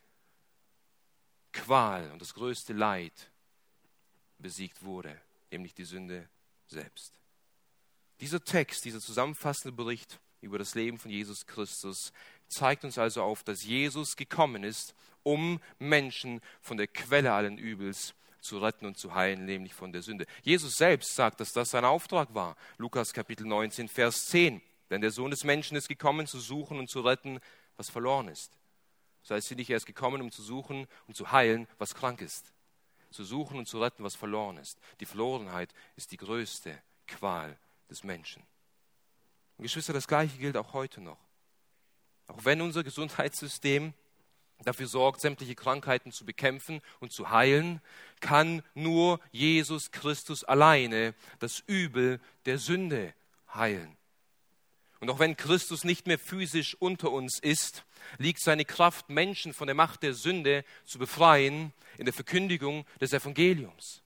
[1.51, 3.31] Qual und das größte Leid
[4.39, 5.19] besiegt wurde,
[5.51, 6.27] nämlich die Sünde
[6.67, 7.13] selbst.
[8.21, 12.11] Dieser Text, dieser zusammenfassende Bericht über das Leben von Jesus Christus
[12.47, 18.13] zeigt uns also auf, dass Jesus gekommen ist, um Menschen von der Quelle allen Übels
[18.41, 20.25] zu retten und zu heilen, nämlich von der Sünde.
[20.43, 22.55] Jesus selbst sagt, dass das sein Auftrag war.
[22.77, 24.61] Lukas Kapitel 19, Vers 10.
[24.89, 27.39] Denn der Sohn des Menschen ist gekommen, zu suchen und zu retten,
[27.75, 28.51] was verloren ist.
[29.21, 32.53] Das heißt, er ist gekommen, um zu suchen und zu heilen, was krank ist
[33.11, 34.79] zu suchen und zu retten, was verloren ist.
[34.99, 37.57] Die Verlorenheit ist die größte Qual
[37.89, 38.43] des Menschen.
[39.57, 41.19] Und Geschwister, das Gleiche gilt auch heute noch.
[42.27, 43.93] Auch wenn unser Gesundheitssystem
[44.63, 47.81] dafür sorgt, sämtliche Krankheiten zu bekämpfen und zu heilen,
[48.19, 53.13] kann nur Jesus Christus alleine das Übel der Sünde
[53.53, 53.97] heilen.
[54.99, 57.85] Und auch wenn Christus nicht mehr physisch unter uns ist,
[58.17, 63.11] liegt seine Kraft, Menschen von der Macht der Sünde zu befreien, in der Verkündigung des
[63.11, 64.01] Evangeliums.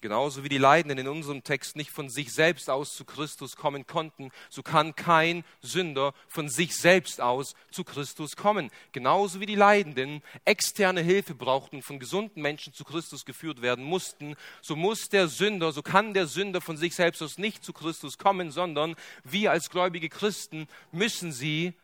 [0.00, 3.86] Genauso wie die Leidenden in unserem Text nicht von sich selbst aus zu Christus kommen
[3.86, 8.70] konnten, so kann kein Sünder von sich selbst aus zu Christus kommen.
[8.92, 14.36] Genauso wie die Leidenden externe Hilfe brauchten, von gesunden Menschen zu Christus geführt werden mussten,
[14.62, 18.16] so muss der Sünder, so kann der Sünder von sich selbst aus nicht zu Christus
[18.16, 21.74] kommen, sondern wir als gläubige Christen müssen sie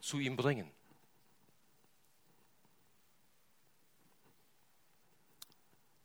[0.00, 0.75] zu ihm bringen.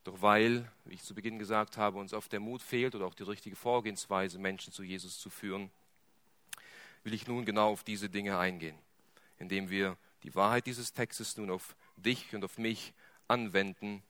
[0.04, 3.14] Doch weil, wie ich zu Beginn gesagt habe, uns oft der Mut fehlt oder auch
[3.14, 5.70] die richtige Vorgehensweise, Menschen zu Jesus zu führen,
[7.04, 8.76] will ich nun genau auf diese Dinge eingehen,
[9.38, 12.92] indem wir die Wahrheit dieses Textes nun auf dich und auf mich
[13.28, 14.02] anwenden.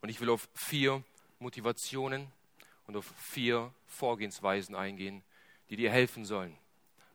[0.00, 1.02] Und ich will auf vier
[1.38, 2.30] Motivationen
[2.86, 5.22] und auf vier Vorgehensweisen eingehen,
[5.70, 6.56] die dir helfen sollen,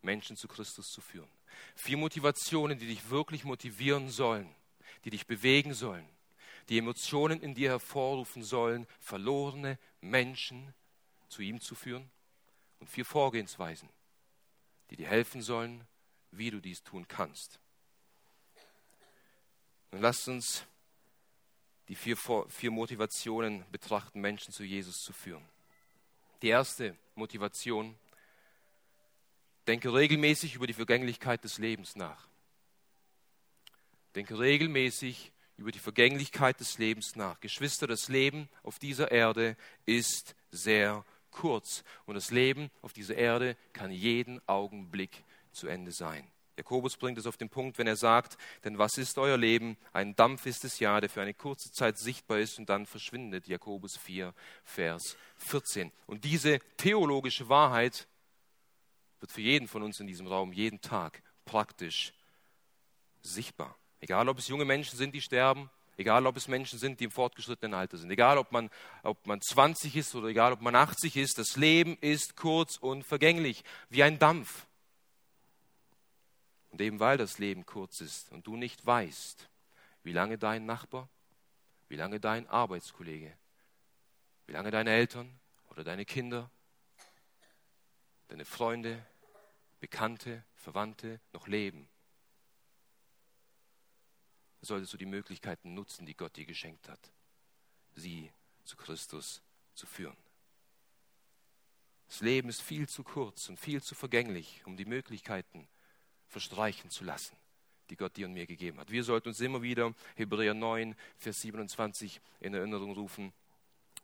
[0.02, 1.30] Menschen zu Christus zu führen.
[1.76, 4.50] Vier Motivationen, die dich wirklich motivieren sollen,
[5.06, 6.08] die dich bewegen sollen,
[6.70, 10.74] die Emotionen in dir hervorrufen sollen, verlorene Menschen
[11.30, 12.10] zu ihm zu führen.
[12.80, 13.90] Und vier Vorgehensweisen,
[14.90, 15.84] die dir helfen sollen,
[16.32, 17.60] wie du dies tun kannst.
[19.92, 20.66] Nun lasst uns
[21.88, 25.44] die vier, vier Motivationen betrachten, Menschen zu Jesus zu führen.
[26.42, 27.98] Die erste Motivation
[29.68, 32.26] Denke regelmäßig über die Vergänglichkeit des Lebens nach.
[34.16, 37.40] Denke regelmäßig über die Vergänglichkeit des Lebens nach.
[37.40, 43.58] Geschwister, das Leben auf dieser Erde ist sehr kurz und das Leben auf dieser Erde
[43.74, 46.28] kann jeden Augenblick zu Ende sein.
[46.58, 49.78] Jakobus bringt es auf den Punkt, wenn er sagt, denn was ist euer Leben?
[49.94, 53.48] Ein Dampf ist es ja, der für eine kurze Zeit sichtbar ist und dann verschwindet.
[53.48, 55.92] Jakobus 4, Vers 14.
[56.08, 58.08] Und diese theologische Wahrheit
[59.20, 62.14] wird für jeden von uns in diesem Raum jeden Tag praktisch
[63.22, 63.78] sichtbar.
[64.00, 67.12] Egal, ob es junge Menschen sind, die sterben, Egal, ob es Menschen sind, die im
[67.12, 68.12] fortgeschrittenen Alter sind.
[68.12, 68.70] Egal, ob man,
[69.02, 71.40] ob man 20 ist oder egal, ob man 80 ist.
[71.40, 74.68] Das Leben ist kurz und vergänglich, wie ein Dampf.
[76.70, 79.50] Und eben weil das Leben kurz ist und du nicht weißt,
[80.04, 81.10] wie lange dein Nachbar,
[81.90, 83.36] wie lange dein Arbeitskollege,
[84.46, 85.40] wie lange deine Eltern
[85.72, 86.52] oder deine Kinder,
[88.28, 89.04] deine Freunde,
[89.80, 91.90] Bekannte, Verwandte noch leben,
[94.62, 97.12] solltest du die Möglichkeiten nutzen, die Gott dir geschenkt hat,
[97.96, 98.32] sie
[98.64, 99.42] zu Christus
[99.74, 100.18] zu führen.
[102.08, 105.68] Das Leben ist viel zu kurz und viel zu vergänglich, um die Möglichkeiten
[106.28, 107.36] verstreichen zu lassen,
[107.90, 108.92] die Gott dir und mir gegeben hat.
[108.92, 113.34] Wir sollten uns immer wieder Hebräer 9, Vers 27 in Erinnerung rufen,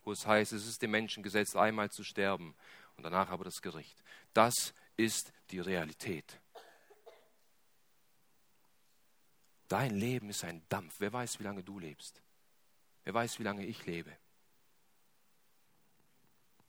[0.03, 2.55] wo es heißt, es ist dem Menschen gesetzt, einmal zu sterben
[2.97, 4.03] und danach aber das Gericht.
[4.33, 6.39] Das ist die Realität.
[9.73, 10.99] Dein Leben ist ein Dampf.
[10.99, 12.21] Wer weiß, wie lange du lebst?
[13.05, 14.15] Wer weiß, wie lange ich lebe?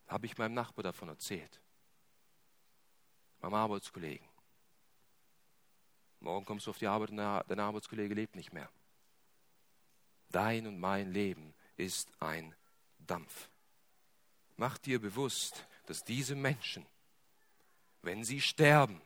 [0.06, 1.60] Habe ich meinem Nachbar davon erzählt?
[3.42, 4.26] Meinem Arbeitskollegen?
[6.20, 8.70] Morgen kommst du auf die Arbeit und dein Arbeitskollege lebt nicht mehr.
[10.30, 12.54] Dein und mein Leben ist ein
[13.00, 13.50] Dampf.
[14.56, 16.86] Mach dir bewusst, dass diese Menschen,
[18.00, 19.02] wenn sie sterben,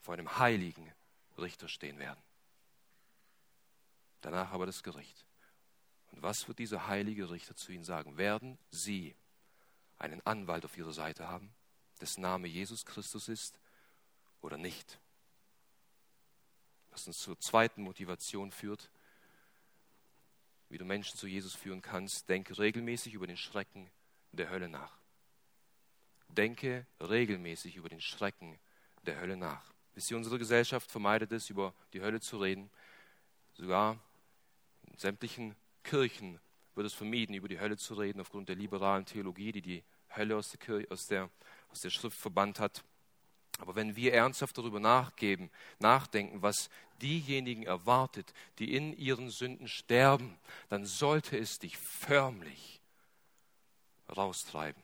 [0.00, 0.92] vor einem heiligen,
[1.40, 2.22] Richter stehen werden.
[4.20, 5.24] Danach aber das Gericht.
[6.12, 8.16] Und was wird dieser heilige Richter zu ihnen sagen?
[8.16, 9.14] Werden sie
[9.98, 11.52] einen Anwalt auf ihrer Seite haben,
[12.00, 13.58] dessen Name Jesus Christus ist
[14.40, 14.98] oder nicht?
[16.90, 18.90] Was uns zur zweiten Motivation führt,
[20.68, 23.90] wie du Menschen zu Jesus führen kannst, denke regelmäßig über den Schrecken
[24.32, 24.98] der Hölle nach.
[26.28, 28.58] Denke regelmäßig über den Schrecken
[29.02, 29.69] der Hölle nach.
[29.94, 32.70] Wisst ihr, unsere Gesellschaft vermeidet es, über die Hölle zu reden.
[33.54, 33.98] Sogar
[34.86, 36.38] in sämtlichen Kirchen
[36.74, 39.84] wird es vermieden, über die Hölle zu reden, aufgrund der liberalen Theologie, die die
[40.16, 41.30] Hölle aus der, Kirche, aus der,
[41.70, 42.84] aus der Schrift verbannt hat.
[43.58, 46.70] Aber wenn wir ernsthaft darüber nachgeben, nachdenken, was
[47.02, 52.80] diejenigen erwartet, die in ihren Sünden sterben, dann sollte es dich förmlich
[54.08, 54.82] raustreiben.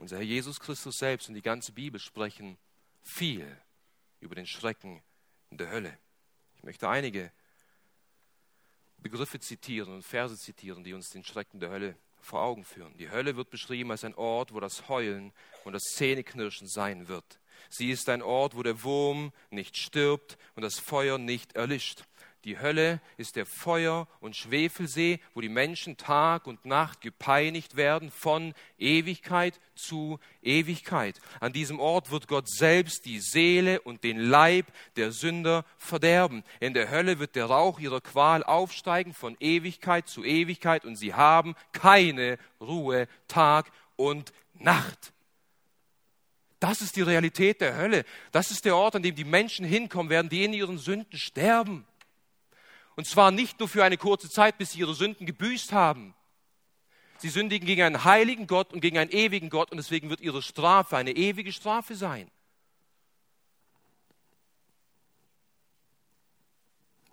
[0.00, 2.56] Unser Herr Jesus Christus selbst und die ganze Bibel sprechen
[3.02, 3.46] viel
[4.20, 5.02] über den Schrecken
[5.50, 5.98] der Hölle.
[6.56, 7.30] Ich möchte einige
[8.96, 12.96] Begriffe zitieren und Verse zitieren, die uns den Schrecken der Hölle vor Augen führen.
[12.96, 15.34] Die Hölle wird beschrieben als ein Ort, wo das Heulen
[15.64, 17.38] und das Zähneknirschen sein wird.
[17.68, 22.04] Sie ist ein Ort, wo der Wurm nicht stirbt und das Feuer nicht erlischt.
[22.44, 28.10] Die Hölle ist der Feuer- und Schwefelsee, wo die Menschen Tag und Nacht gepeinigt werden
[28.10, 31.20] von Ewigkeit zu Ewigkeit.
[31.40, 36.42] An diesem Ort wird Gott selbst die Seele und den Leib der Sünder verderben.
[36.60, 41.12] In der Hölle wird der Rauch ihrer Qual aufsteigen von Ewigkeit zu Ewigkeit und sie
[41.12, 45.12] haben keine Ruhe Tag und Nacht.
[46.58, 48.04] Das ist die Realität der Hölle.
[48.32, 51.86] Das ist der Ort, an dem die Menschen hinkommen werden, die in ihren Sünden sterben.
[53.00, 56.14] Und zwar nicht nur für eine kurze Zeit, bis sie ihre Sünden gebüßt haben.
[57.16, 60.42] Sie sündigen gegen einen heiligen Gott und gegen einen ewigen Gott und deswegen wird ihre
[60.42, 62.30] Strafe eine ewige Strafe sein.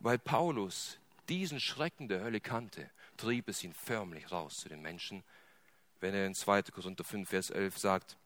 [0.02, 5.24] Weil Paulus diesen Schrecken der Hölle kannte, trieb es ihn förmlich raus zu den Menschen,
[6.02, 6.64] wenn er in 2.
[6.64, 8.18] Korinther 5, Vers 11 sagt,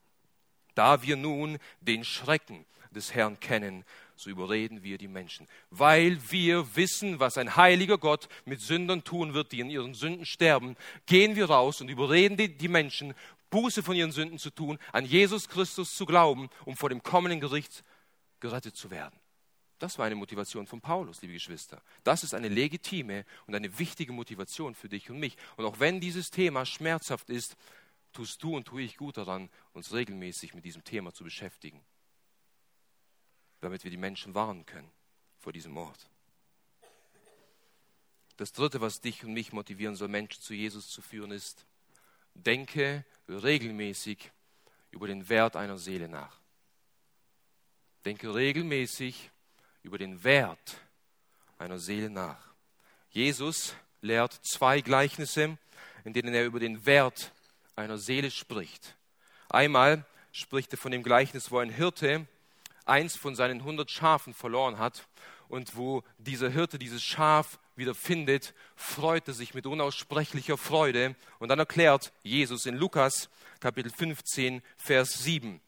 [0.74, 3.84] da wir nun den Schrecken des Herrn kennen,
[4.22, 9.34] so überreden wir die Menschen, weil wir wissen, was ein heiliger Gott mit Sündern tun
[9.34, 10.76] wird, die in ihren Sünden sterben.
[11.06, 13.14] Gehen wir raus und überreden die, die Menschen,
[13.50, 17.40] Buße von ihren Sünden zu tun, an Jesus Christus zu glauben, um vor dem kommenden
[17.40, 17.84] Gericht
[18.40, 19.14] gerettet zu werden.
[19.78, 21.82] Das war eine Motivation von Paulus, liebe Geschwister.
[22.04, 25.36] Das ist eine legitime und eine wichtige Motivation für dich und mich.
[25.56, 27.56] Und auch wenn dieses Thema schmerzhaft ist,
[28.12, 31.80] tust du und tue ich gut daran, uns regelmäßig mit diesem Thema zu beschäftigen
[33.62, 34.90] damit wir die Menschen warnen können
[35.38, 36.08] vor diesem Ort.
[38.36, 41.64] Das Dritte, was dich und mich motivieren soll, Menschen zu Jesus zu führen, ist,
[42.34, 44.32] denke regelmäßig
[44.90, 46.40] über den Wert einer Seele nach.
[48.04, 49.30] Denke regelmäßig
[49.84, 50.80] über den Wert
[51.56, 52.52] einer Seele nach.
[53.10, 55.56] Jesus lehrt zwei Gleichnisse,
[56.04, 57.32] in denen er über den Wert
[57.76, 58.96] einer Seele spricht.
[59.48, 62.26] Einmal spricht er von dem Gleichnis, wo ein Hirte
[62.86, 65.06] eins von seinen hundert Schafen verloren hat
[65.48, 71.14] und wo dieser Hirte dieses Schaf wieder findet, freut er sich mit unaussprechlicher Freude.
[71.38, 73.28] Und dann erklärt Jesus in Lukas
[73.60, 75.60] Kapitel 15, Vers 7.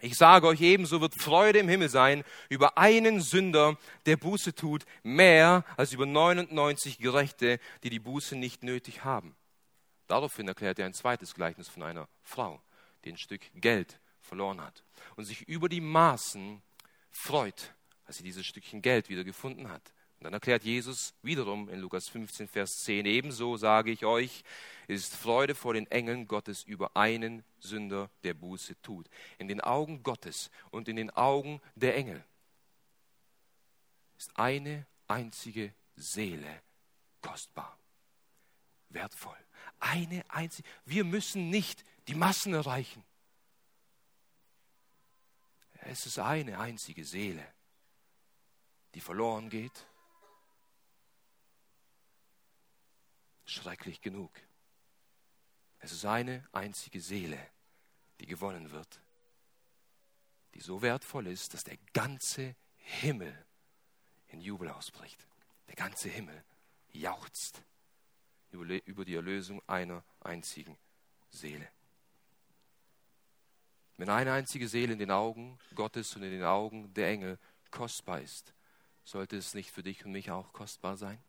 [0.00, 4.84] Ich sage euch ebenso wird Freude im Himmel sein über einen Sünder, der Buße tut,
[5.02, 9.36] mehr als über 99 Gerechte, die die Buße nicht nötig haben.
[10.08, 12.60] Daraufhin erklärt er ein zweites Gleichnis von einer Frau,
[13.04, 14.00] die ein Stück Geld
[14.32, 14.82] verloren hat
[15.16, 16.62] und sich über die Maßen
[17.10, 17.74] freut,
[18.06, 19.92] als sie dieses Stückchen Geld wieder gefunden hat.
[20.18, 24.42] Und dann erklärt Jesus wiederum in Lukas 15, Vers 10, ebenso sage ich euch,
[24.88, 29.06] ist Freude vor den Engeln Gottes über einen Sünder, der Buße tut.
[29.36, 32.24] In den Augen Gottes und in den Augen der Engel
[34.16, 36.62] ist eine einzige Seele
[37.20, 37.76] kostbar,
[38.88, 39.36] wertvoll.
[39.78, 40.66] Eine einzige.
[40.86, 43.04] Wir müssen nicht die Massen erreichen.
[45.84, 47.46] Es ist eine einzige Seele,
[48.94, 49.86] die verloren geht
[53.52, 54.30] schrecklich genug.
[55.78, 57.38] Es ist eine einzige Seele,
[58.20, 59.00] die gewonnen wird,
[60.54, 63.46] die so wertvoll ist, dass der ganze Himmel
[64.28, 65.26] in Jubel ausbricht.
[65.68, 66.44] Der ganze Himmel
[66.92, 67.62] jauchzt
[68.50, 70.78] über die Erlösung einer einzigen
[71.30, 71.68] Seele.
[74.02, 77.38] Wenn eine einzige Seele in den Augen Gottes und in den Augen der Engel
[77.70, 78.52] kostbar ist,
[79.04, 81.22] sollte es nicht für dich und mich auch kostbar sein?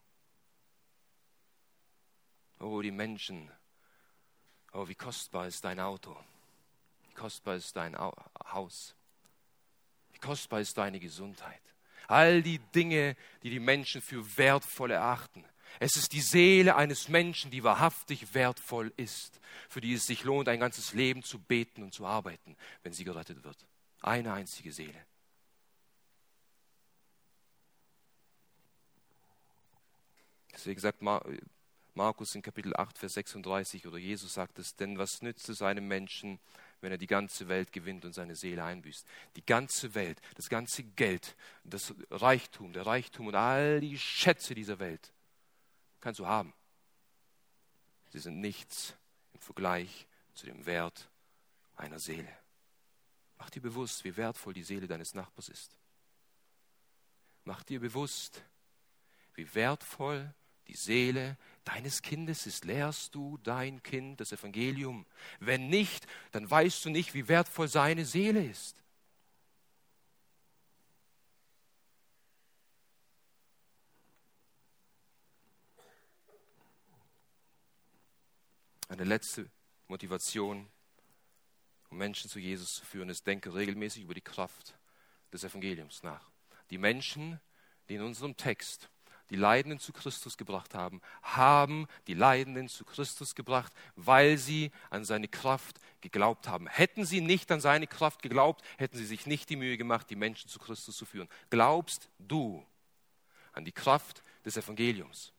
[2.60, 3.52] Oh, die Menschen.
[4.72, 6.18] Oh, wie kostbar ist dein Auto.
[7.10, 8.96] Wie kostbar ist dein Haus.
[10.12, 11.62] Wie kostbar ist deine Gesundheit.
[12.08, 15.46] All die Dinge, die die Menschen für wertvoll erachten.
[15.80, 20.48] Es ist die Seele eines Menschen, die wahrhaftig wertvoll ist, für die es sich lohnt,
[20.50, 23.58] ein ganzes Leben zu beten und zu arbeiten, wenn sie gerettet wird.
[24.02, 25.06] Eine einzige Seele.
[30.54, 31.02] Deswegen sagt
[31.96, 35.88] Markus in Kapitel 8, Vers 36 oder Jesus sagt es, denn was nützt es einem
[35.88, 36.40] Menschen,
[36.82, 39.06] wenn er die ganze Welt gewinnt und seine Seele einbüßt?
[39.36, 44.80] Die ganze Welt, das ganze Geld, das Reichtum, der Reichtum und all die Schätze dieser
[44.80, 45.13] Welt
[46.04, 46.54] kannst du haben.
[48.10, 48.94] Sie sind nichts
[49.34, 51.10] im Vergleich zu dem Wert
[51.78, 52.38] einer Seele.
[53.38, 55.78] Mach dir bewusst, wie wertvoll die Seele deines Nachbars ist.
[57.46, 58.44] Mach dir bewusst,
[59.36, 60.34] wie wertvoll
[60.68, 62.66] die Seele deines Kindes ist.
[62.66, 65.06] Lehrst du dein Kind das Evangelium?
[65.40, 68.83] Wenn nicht, dann weißt du nicht, wie wertvoll seine Seele ist.
[78.94, 79.50] Eine letzte
[79.88, 80.70] Motivation,
[81.90, 84.78] um Menschen zu Jesus zu führen, ist, denke regelmäßig über die Kraft
[85.32, 86.30] des Evangeliums nach.
[86.70, 87.40] Die Menschen,
[87.90, 88.92] die in unserem Text
[89.32, 95.06] die Leidenden zu Christus gebracht haben, haben die Leidenden zu Christus gebracht, weil sie an
[95.06, 96.68] seine Kraft geglaubt haben.
[96.68, 100.16] Hätten sie nicht an seine Kraft geglaubt, hätten sie sich nicht die Mühe gemacht, die
[100.16, 101.30] Menschen zu Christus zu führen.
[101.50, 102.64] Glaubst du
[103.54, 105.33] an die Kraft des Evangeliums?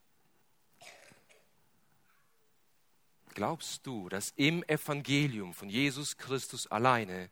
[3.34, 7.30] Glaubst du, dass im Evangelium von Jesus Christus alleine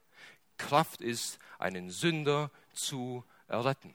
[0.59, 3.95] Kraft ist, einen Sünder zu erretten?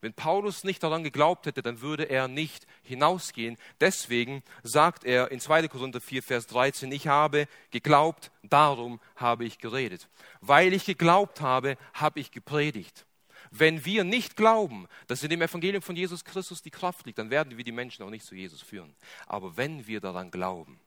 [0.00, 3.56] Wenn Paulus nicht daran geglaubt hätte, dann würde er nicht hinausgehen.
[3.80, 5.68] Deswegen sagt er in 2.
[5.68, 10.08] Korinther 4, Vers 13, ich habe geglaubt, darum habe ich geredet.
[10.40, 13.06] Weil ich geglaubt habe, habe ich gepredigt.
[13.52, 17.30] Wenn wir nicht glauben, dass in dem Evangelium von Jesus Christus die Kraft liegt, dann
[17.30, 18.96] werden wir die Menschen auch nicht zu Jesus führen.
[19.26, 20.80] Aber wenn wir daran glauben,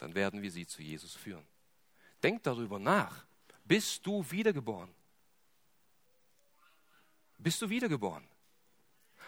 [0.00, 1.46] dann werden wir sie zu Jesus führen.
[2.22, 3.24] Denk darüber nach.
[3.64, 4.92] Bist du wiedergeboren?
[7.42, 8.26] bist du wiedergeboren.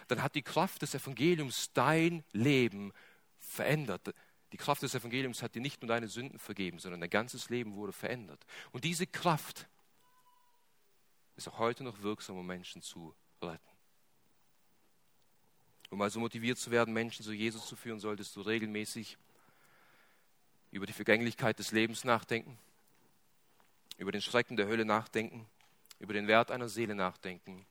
[0.07, 2.93] Dann hat die Kraft des Evangeliums dein Leben
[3.39, 4.13] verändert.
[4.51, 7.73] Die Kraft des Evangeliums hat dir nicht nur deine Sünden vergeben, sondern dein ganzes Leben
[7.75, 8.45] wurde verändert.
[8.71, 9.67] Und diese Kraft
[11.35, 13.59] ist auch heute noch wirksam, um Menschen zu retten.
[15.89, 19.17] Um also motiviert zu werden, Menschen zu Jesus zu führen, solltest du regelmäßig
[20.73, 22.57] über die Vergänglichkeit des Lebens nachdenken,
[23.97, 25.45] über den Schrecken der Hölle nachdenken,
[25.99, 27.63] über den Wert einer Seele nachdenken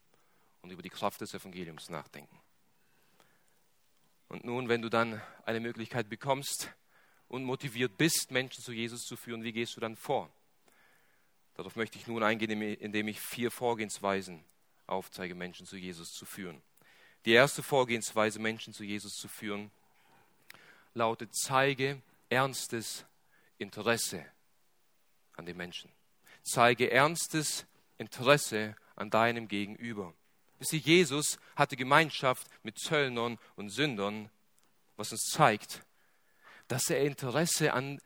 [0.62, 2.38] und über die Kraft des Evangeliums nachdenken.
[4.28, 6.70] Und nun, wenn du dann eine Möglichkeit bekommst
[7.26, 10.30] und motiviert bist, Menschen zu Jesus zu führen, wie gehst du dann vor?
[11.54, 14.44] Darauf möchte ich nun eingehen, indem ich vier Vorgehensweisen
[14.86, 16.62] aufzeige, Menschen zu Jesus zu führen.
[17.24, 19.72] Die erste Vorgehensweise, Menschen zu Jesus zu führen,
[20.94, 22.00] lautet, zeige
[22.32, 23.04] ernstes
[23.58, 24.24] Interesse
[25.34, 25.90] an den Menschen.
[26.42, 27.66] Zeige ernstes
[27.98, 30.14] Interesse an deinem Gegenüber.
[30.58, 34.30] Sie, Jesus hatte Gemeinschaft mit Zöllnern und Sündern,
[34.96, 35.82] was uns zeigt,
[36.68, 38.00] dass er Interesse an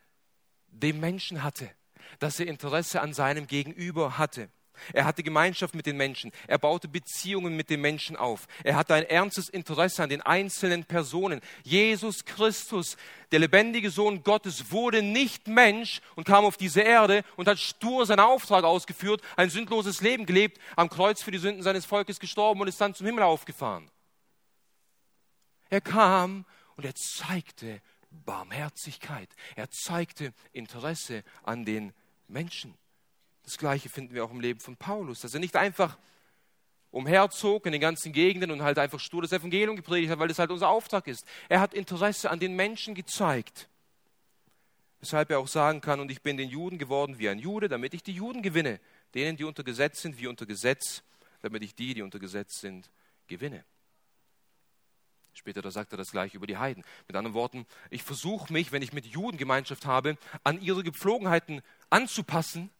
[0.67, 1.73] dem Menschen hatte.
[2.19, 4.49] dass er Interesse an seinem Gegenüber hatte.
[4.93, 6.31] Er hatte Gemeinschaft mit den Menschen.
[6.47, 8.47] Er baute Beziehungen mit den Menschen auf.
[8.63, 11.41] Er hatte ein ernstes Interesse an den einzelnen Personen.
[11.63, 12.97] Jesus Christus,
[13.31, 18.05] der lebendige Sohn Gottes, wurde nicht Mensch und kam auf diese Erde und hat stur
[18.05, 22.61] seinen Auftrag ausgeführt, ein sündloses Leben gelebt, am Kreuz für die Sünden seines Volkes gestorben
[22.61, 23.89] und ist dann zum Himmel aufgefahren.
[25.69, 29.29] Er kam und er zeigte Barmherzigkeit.
[29.55, 31.93] Er zeigte Interesse an den
[32.27, 32.75] Menschen.
[33.47, 35.97] Das Gleiche finden wir auch im Leben von Paulus, dass er nicht einfach
[36.91, 40.37] umherzog in den ganzen Gegenden und halt einfach stur das Evangelium gepredigt hat, weil das
[40.37, 41.25] halt unser Auftrag ist.
[41.47, 43.69] Er hat Interesse an den Menschen gezeigt.
[44.99, 47.93] Weshalb er auch sagen kann, und ich bin den Juden geworden wie ein Jude, damit
[47.93, 48.81] ich die Juden gewinne.
[49.13, 51.03] Denen, die unter Gesetz sind, wie unter Gesetz,
[51.39, 52.89] damit ich die, die unter Gesetz sind,
[53.27, 53.63] gewinne.
[55.31, 56.83] Später da sagt er das gleiche über die Heiden.
[57.07, 61.61] Mit anderen Worten, ich versuche mich, wenn ich mit Juden Gemeinschaft habe, an ihre Gepflogenheiten
[61.89, 62.71] anzupassen,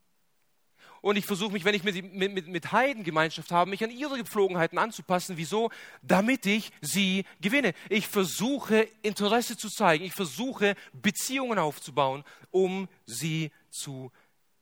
[1.02, 4.18] und ich versuche mich, wenn ich mit, mit, mit Heiden Gemeinschaft habe, mich an ihre
[4.18, 5.38] Gepflogenheiten anzupassen.
[5.38, 5.72] Wieso?
[6.02, 7.74] Damit ich sie gewinne.
[7.90, 10.06] Ich versuche Interesse zu zeigen.
[10.06, 14.12] Ich versuche Beziehungen aufzubauen, um sie zu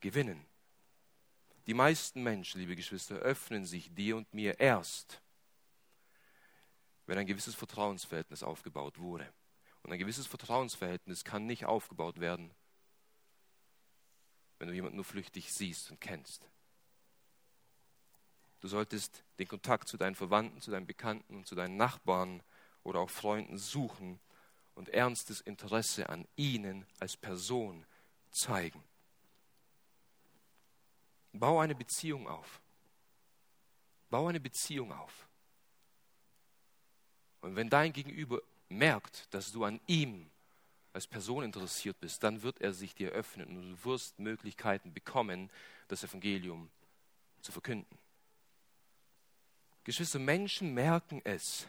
[0.00, 0.44] gewinnen.
[1.66, 5.20] Die meisten Menschen, liebe Geschwister, öffnen sich dir und mir erst,
[7.06, 9.32] wenn ein gewisses Vertrauensverhältnis aufgebaut wurde.
[9.82, 12.52] Und ein gewisses Vertrauensverhältnis kann nicht aufgebaut werden,
[14.58, 16.48] wenn du jemanden nur flüchtig siehst und kennst.
[18.60, 22.42] Du solltest den Kontakt zu deinen Verwandten, zu deinen Bekannten zu deinen Nachbarn
[22.82, 24.18] oder auch Freunden suchen
[24.74, 27.86] und ernstes Interesse an ihnen als Person
[28.30, 28.82] zeigen.
[31.32, 32.60] Bau eine Beziehung auf.
[34.08, 35.28] Bau eine Beziehung auf.
[37.40, 40.30] Und wenn dein Gegenüber merkt, dass du an ihm
[40.96, 45.50] als Person interessiert bist, dann wird er sich dir öffnen und du wirst Möglichkeiten bekommen,
[45.88, 46.70] das Evangelium
[47.42, 47.98] zu verkünden.
[49.84, 51.68] Geschwister, Menschen merken es,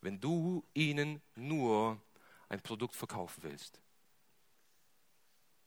[0.00, 1.96] wenn du ihnen nur
[2.48, 3.80] ein Produkt verkaufen willst.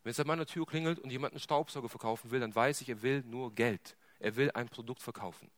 [0.04, 2.90] Wenn es an meiner Tür klingelt und jemand einen Staubsauger verkaufen will, dann weiß ich,
[2.90, 3.96] er will nur Geld.
[4.20, 5.50] Er will ein Produkt verkaufen.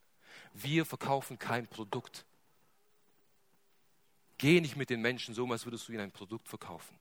[0.54, 2.24] Wir verkaufen kein Produkt.
[4.38, 6.98] Geh nicht mit den Menschen so, als würdest du ihnen ein Produkt verkaufen.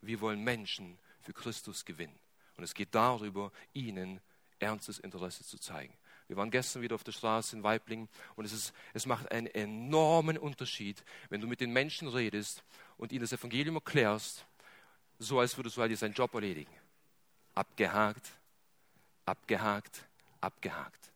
[0.00, 2.18] Wir wollen Menschen für Christus gewinnen.
[2.56, 4.20] Und es geht darüber, ihnen
[4.58, 5.94] ernstes Interesse zu zeigen.
[6.26, 9.46] Wir waren gestern wieder auf der Straße in Weiblingen und es, ist, es macht einen
[9.46, 12.64] enormen Unterschied, wenn du mit den Menschen redest
[12.96, 14.46] und ihnen das Evangelium erklärst,
[15.18, 16.72] so als würdest du halt jetzt einen Job erledigen.
[17.54, 18.30] Abgehakt,
[19.26, 20.06] abgehakt,
[20.40, 21.12] abgehakt.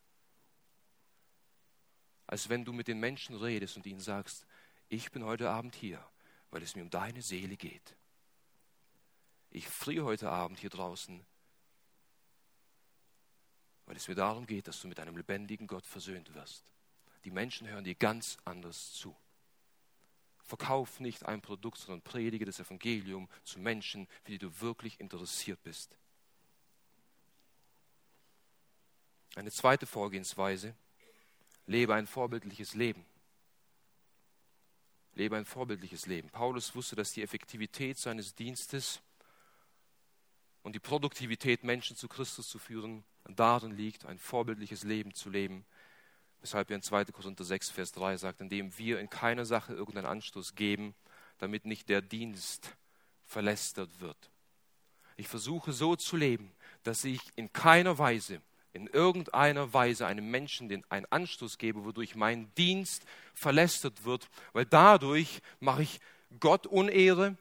[2.27, 4.47] Als wenn du mit den Menschen redest und ihnen sagst,
[4.89, 6.03] ich bin heute Abend hier,
[6.51, 7.97] weil es mir um deine Seele geht.
[9.51, 11.25] Ich friere heute Abend hier draußen,
[13.87, 16.73] weil es mir darum geht, dass du mit einem lebendigen Gott versöhnt wirst.
[17.25, 19.17] Die Menschen hören dir ganz anders zu.
[20.45, 25.63] Verkauf nicht ein Produkt, sondern predige das Evangelium zu Menschen, für die du wirklich interessiert
[25.63, 25.99] bist.
[29.35, 30.75] Eine zweite Vorgehensweise,
[31.67, 33.05] lebe ein vorbildliches Leben.
[35.19, 36.31] Lebe ein vorbildliches Leben.
[36.31, 39.01] Paulus wusste, dass die Effektivität seines Dienstes
[40.63, 45.67] und die Produktivität, Menschen zu Christus zu führen, darin liegt, ein vorbildliches Leben zu leben.
[46.41, 47.07] Weshalb er in 2.
[47.07, 50.95] Korinther 6, Vers 3 sagt, indem wir in keiner Sache irgendeinen Anstoß geben,
[51.39, 52.77] damit nicht der Dienst
[53.25, 54.31] verlästert wird.
[55.17, 56.53] Ich versuche so zu leben,
[56.85, 58.41] dass ich in keiner Weise
[58.73, 63.05] in irgendeiner Weise einem Menschen den einen Anstoß gebe, wodurch mein Dienst
[63.35, 66.01] verlästert wird, weil dadurch mache ich
[66.41, 67.37] Gott Unehre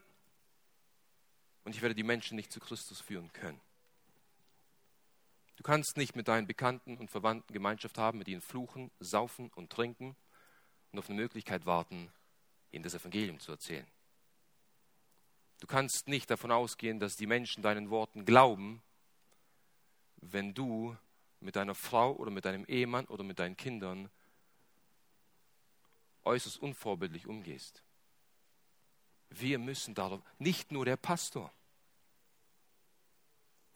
[1.64, 3.60] und ich werde die Menschen nicht zu Christus führen können.
[5.56, 9.70] Du kannst nicht mit deinen Bekannten und Verwandten Gemeinschaft haben, mit ihnen fluchen, saufen und
[9.70, 10.16] trinken
[10.92, 12.10] und auf eine Möglichkeit warten,
[12.70, 13.86] ihnen das Evangelium zu erzählen.
[15.60, 18.80] Du kannst nicht davon ausgehen, dass die Menschen deinen Worten glauben,
[20.20, 20.96] wenn du
[21.40, 24.10] mit deiner Frau oder mit deinem Ehemann oder mit deinen Kindern
[26.24, 27.82] äußerst unvorbildlich umgehst.
[29.30, 31.52] Wir müssen darauf, nicht nur der Pastor,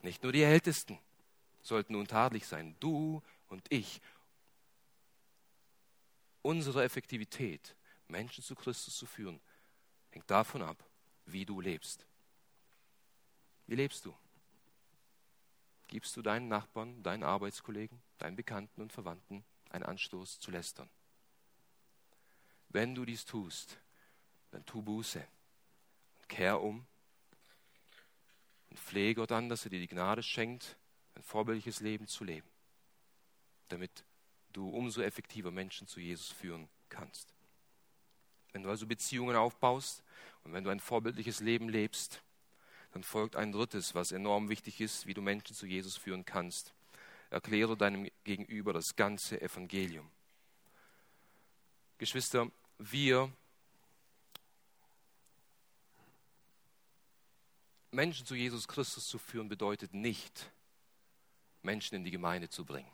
[0.01, 0.99] nicht nur die Ältesten
[1.63, 4.01] sollten untadelig sein, du und ich.
[6.43, 7.77] Unsere Effektivität,
[8.09, 9.41] Menschen zu Christus zu führen,
[10.11, 10.85] hängt davon ab,
[11.27, 12.05] wie du lebst.
[13.67, 14.15] Wie lebst du?
[15.93, 20.89] Gibst du deinen Nachbarn, deinen Arbeitskollegen, deinen Bekannten und Verwandten einen Anstoß zu lästern.
[22.71, 23.79] Wenn du dies tust,
[24.53, 25.23] dann tu Buße
[26.15, 26.87] und kehr um.
[28.71, 30.79] und flehe Gott an, dass er dir die Gnade schenkt,
[31.15, 32.49] ein vorbildliches Leben zu leben,
[33.69, 34.07] damit
[34.55, 37.35] du umso effektiver Menschen zu Jesus führen kannst.
[38.53, 40.03] Wenn du also Beziehungen aufbaust
[40.43, 42.23] und wenn du ein vorbildliches Leben lebst,
[42.93, 46.75] dann folgt ein drittes, was enorm wichtig ist, wie du Menschen zu Jesus führen kannst.
[47.31, 50.11] Erkläre deinem Gegenüber das ganze Evangelium.
[51.99, 53.33] Geschwister, wir
[57.91, 60.51] Menschen zu Jesus Christus zu führen, bedeutet nicht,
[61.63, 62.91] Menschen in die Gemeinde zu bringen.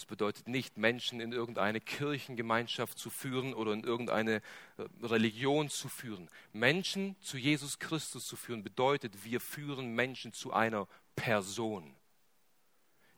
[0.00, 4.36] Es bedeutet nicht, Menschen in irgendeine Kirchengemeinschaft zu führen oder in irgendeine
[4.78, 6.30] äh, Religion zu führen.
[6.54, 11.94] Menschen zu Jesus Christus zu führen bedeutet, wir führen Menschen zu einer Person.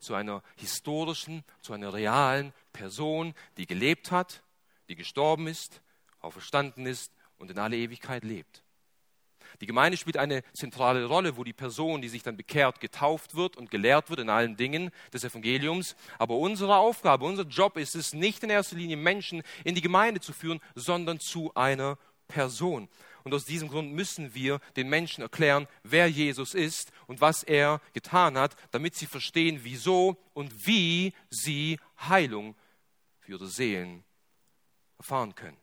[0.01, 4.43] Zu einer historischen, zu einer realen Person, die gelebt hat,
[4.89, 5.83] die gestorben ist,
[6.19, 8.62] auferstanden ist und in alle Ewigkeit lebt.
[9.61, 13.57] Die Gemeinde spielt eine zentrale Rolle, wo die Person, die sich dann bekehrt, getauft wird
[13.57, 15.97] und gelehrt wird in allen Dingen des Evangeliums.
[16.19, 20.21] Aber unsere Aufgabe, unser Job ist es, nicht in erster Linie Menschen in die Gemeinde
[20.21, 21.99] zu führen, sondern zu einer
[22.29, 22.89] Person.
[23.25, 27.81] Und aus diesem Grund müssen wir den Menschen erklären, wer Jesus ist und was er
[27.93, 32.57] getan hat, damit sie verstehen, wieso und wie sie Heilung
[33.21, 34.03] für ihre Seelen
[34.99, 35.57] erfahren können.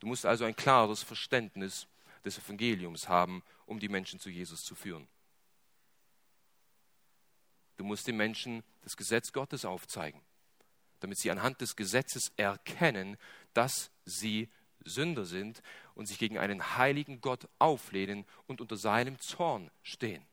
[0.00, 1.86] Du musst also ein klares Verständnis
[2.26, 5.08] des Evangeliums haben, um die Menschen zu Jesus zu führen.
[7.76, 10.20] Du musst den Menschen das Gesetz Gottes aufzeigen,
[11.00, 13.16] damit sie anhand des Gesetzes erkennen,
[13.54, 14.48] dass sie
[14.84, 15.62] Sünder sind
[15.94, 20.24] und sich gegen einen heiligen Gott auflehnen und unter seinem Zorn stehen.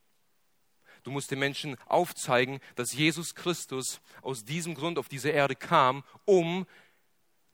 [1.02, 6.02] Du musst den Menschen aufzeigen, dass Jesus Christus aus diesem Grund auf diese Erde kam,
[6.24, 6.66] um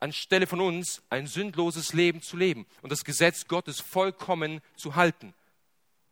[0.00, 5.34] anstelle von uns ein sündloses Leben zu leben und das Gesetz Gottes vollkommen zu halten.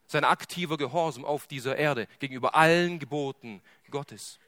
[0.07, 4.39] Sein aktiver Gehorsam auf dieser Erde gegenüber allen Geboten Gottes.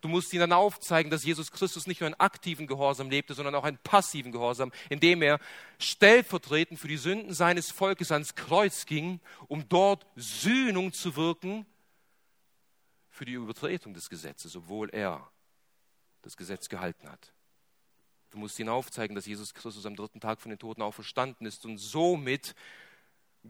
[0.00, 3.54] Du musst ihnen dann aufzeigen, dass Jesus Christus nicht nur einen aktiven Gehorsam lebte, sondern
[3.56, 5.40] auch einen passiven Gehorsam, indem er
[5.78, 11.66] stellvertretend für die Sünden seines Volkes ans Kreuz ging, um dort Sühnung zu wirken
[13.10, 15.28] für die Übertretung des Gesetzes, obwohl er
[16.22, 17.32] das Gesetz gehalten hat.
[18.38, 21.64] Du musst ihnen aufzeigen, dass Jesus Christus am dritten Tag von den Toten auferstanden ist
[21.64, 22.54] und somit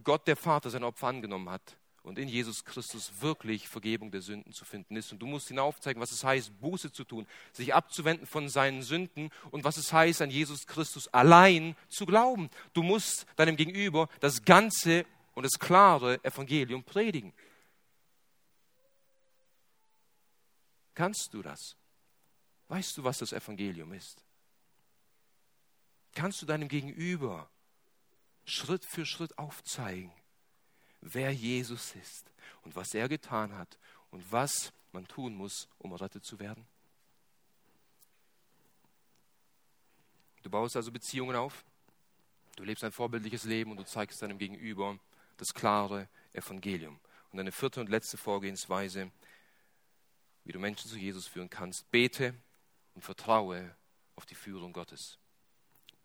[0.03, 4.55] Gott der Vater sein Opfer angenommen hat und in Jesus Christus wirklich Vergebung der Sünden
[4.55, 5.13] zu finden ist.
[5.13, 8.81] Und du musst ihnen aufzeigen, was es heißt, Buße zu tun, sich abzuwenden von seinen
[8.81, 12.49] Sünden und was es heißt, an Jesus Christus allein zu glauben.
[12.73, 17.35] Du musst deinem Gegenüber das ganze und das klare Evangelium predigen.
[20.95, 21.77] Kannst du das?
[22.69, 24.25] Weißt du, was das Evangelium ist?
[26.19, 27.49] Kannst du deinem Gegenüber
[28.45, 30.11] Schritt für Schritt aufzeigen,
[31.01, 33.79] wer Jesus ist und was er getan hat
[34.11, 36.67] und was man tun muss, um errettet zu werden?
[40.43, 41.65] Du baust also Beziehungen auf,
[42.57, 44.99] du lebst ein vorbildliches Leben und du zeigst deinem Gegenüber
[45.37, 46.99] das klare Evangelium.
[47.31, 49.13] Und eine vierte und letzte Vorgehensweise,
[50.43, 52.35] wie du Menschen zu Jesus führen kannst, bete
[52.97, 53.77] und vertraue
[54.17, 55.17] auf die Führung Gottes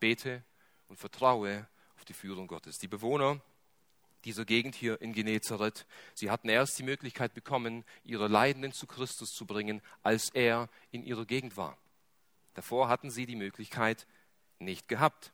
[0.04, 0.44] bete
[0.90, 2.78] und vertraue auf die Führung Gottes.
[2.78, 3.40] Die Bewohner
[4.26, 9.30] dieser Gegend hier in Genezareth, sie hatten erst die Möglichkeit bekommen, ihre Leidenden zu Christus
[9.30, 11.78] zu bringen, als er in ihrer Gegend war.
[12.54, 14.06] Davor hatten sie die Möglichkeit
[14.60, 15.32] nicht gehabt.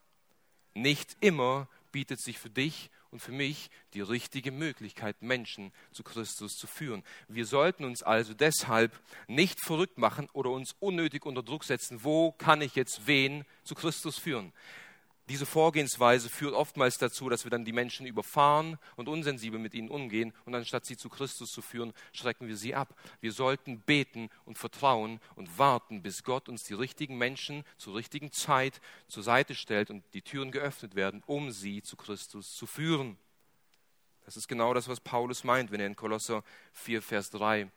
[0.75, 6.53] Nicht immer bietet sich für dich und für mich die richtige Möglichkeit, Menschen zu Christus
[6.53, 7.03] zu führen.
[7.27, 12.31] Wir sollten uns also deshalb nicht verrückt machen oder uns unnötig unter Druck setzen, wo
[12.33, 14.53] kann ich jetzt wen zu Christus führen.
[15.29, 19.89] Diese Vorgehensweise führt oftmals dazu, dass wir dann die Menschen überfahren und unsensibel mit ihnen
[19.89, 22.95] umgehen und anstatt sie zu Christus zu führen, schrecken wir sie ab.
[23.21, 28.31] Wir sollten beten und vertrauen und warten, bis Gott uns die richtigen Menschen zur richtigen
[28.31, 33.15] Zeit zur Seite stellt und die Türen geöffnet werden, um sie zu Christus zu führen.
[34.25, 37.69] Das ist genau das, was Paulus meint, wenn er in Kolosser 4, Vers 3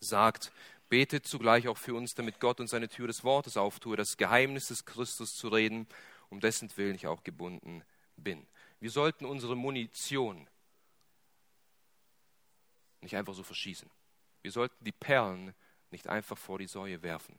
[0.00, 0.52] sagt,
[0.88, 4.68] betet zugleich auch für uns, damit Gott uns eine Tür des Wortes auftue, das Geheimnis
[4.68, 5.86] des Christus zu reden
[6.32, 7.84] um dessen Willen ich auch gebunden
[8.16, 8.46] bin.
[8.80, 10.48] Wir sollten unsere Munition
[13.02, 13.90] nicht einfach so verschießen.
[14.40, 15.54] Wir sollten die Perlen
[15.90, 17.38] nicht einfach vor die Säue werfen.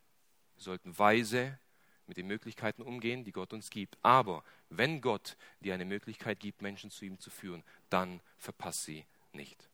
[0.54, 1.58] Wir sollten weise
[2.06, 3.98] mit den Möglichkeiten umgehen, die Gott uns gibt.
[4.04, 9.08] Aber wenn Gott dir eine Möglichkeit gibt, Menschen zu ihm zu führen, dann verpass sie
[9.32, 9.72] nicht.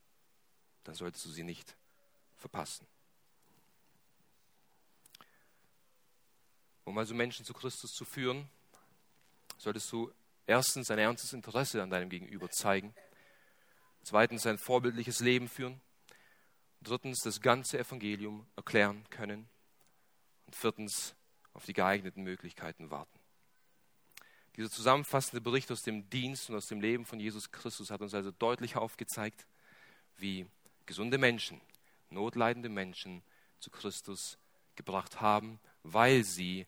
[0.86, 1.76] Dann solltest du sie nicht
[2.38, 2.88] verpassen.
[6.86, 8.50] Um also Menschen zu Christus zu führen,
[9.60, 10.12] solltest du
[10.48, 12.96] erstens ein ernstes Interesse an deinem Gegenüber zeigen.
[14.02, 15.80] Zweitens ein vorbildliches Leben führen.
[16.82, 19.50] Drittens das ganze Evangelium erklären können.
[20.48, 21.14] Und viertens
[21.54, 23.20] auf die geeigneten Möglichkeiten warten.
[24.56, 28.14] Dieser zusammenfassende Bericht aus dem Dienst und aus dem Leben von Jesus Christus hat uns
[28.14, 29.46] also deutlich aufgezeigt,
[30.18, 30.48] wie
[30.86, 31.62] gesunde Menschen,
[32.10, 33.24] notleidende Menschen
[33.60, 34.38] zu Christus
[34.76, 36.66] gebracht haben, weil sie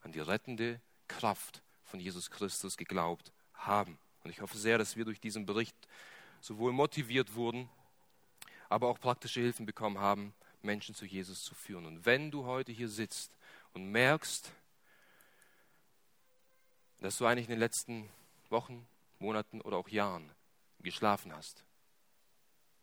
[0.00, 3.98] an die rettende Kraft von Jesus Christus geglaubt haben.
[4.22, 5.76] Und ich hoffe sehr, dass wir durch diesen Bericht
[6.40, 7.68] sowohl motiviert wurden,
[8.68, 11.86] aber auch praktische Hilfen bekommen haben, Menschen zu Jesus zu führen.
[11.86, 13.36] Und wenn du heute hier sitzt
[13.72, 14.52] und merkst,
[17.00, 18.08] dass du eigentlich in den letzten
[18.50, 18.86] Wochen,
[19.18, 20.30] Monaten oder auch Jahren
[20.80, 21.64] geschlafen hast,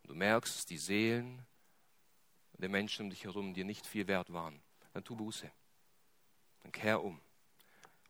[0.02, 1.46] und du merkst, dass die Seelen
[2.58, 4.60] der Menschen um dich herum dir nicht viel wert waren,
[4.92, 5.50] dann tu Buße.
[6.62, 7.20] Dann kehr um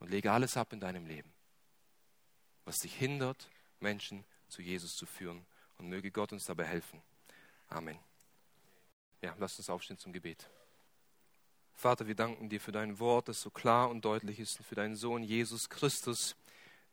[0.07, 1.33] und lege alles ab in deinem Leben,
[2.65, 3.51] was dich hindert,
[3.81, 5.45] Menschen zu Jesus zu führen.
[5.79, 7.03] Und möge Gott uns dabei helfen.
[7.69, 7.99] Amen.
[9.21, 10.49] Ja, lasst uns aufstehen zum Gebet.
[11.75, 14.77] Vater, wir danken dir für dein Wort, das so klar und deutlich ist, und für
[14.77, 16.37] deinen Sohn Jesus Christus,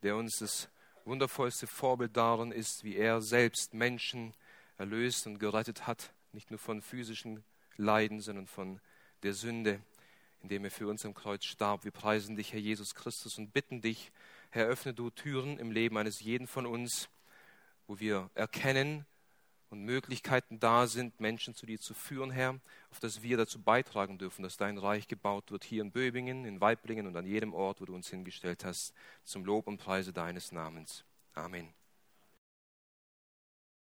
[0.01, 0.67] der uns das
[1.05, 4.33] wundervollste Vorbild darin ist, wie er selbst Menschen
[4.79, 7.43] erlöst und gerettet hat, nicht nur von physischen
[7.77, 8.81] Leiden, sondern von
[9.21, 9.81] der Sünde,
[10.43, 11.83] indem er für uns am Kreuz starb.
[11.83, 14.11] Wir preisen dich, Herr Jesus Christus, und bitten dich,
[14.51, 17.09] Herr, öffne du Türen im Leben eines jeden von uns,
[17.87, 19.05] wo wir erkennen,
[19.73, 22.59] und Möglichkeiten da sind, Menschen zu dir zu führen, Herr,
[22.91, 26.61] auf dass wir dazu beitragen dürfen, dass dein Reich gebaut wird, hier in Böbingen, in
[26.61, 30.51] Weiblingen und an jedem Ort, wo du uns hingestellt hast, zum Lob und Preise deines
[30.51, 31.03] Namens.
[31.33, 31.73] Amen.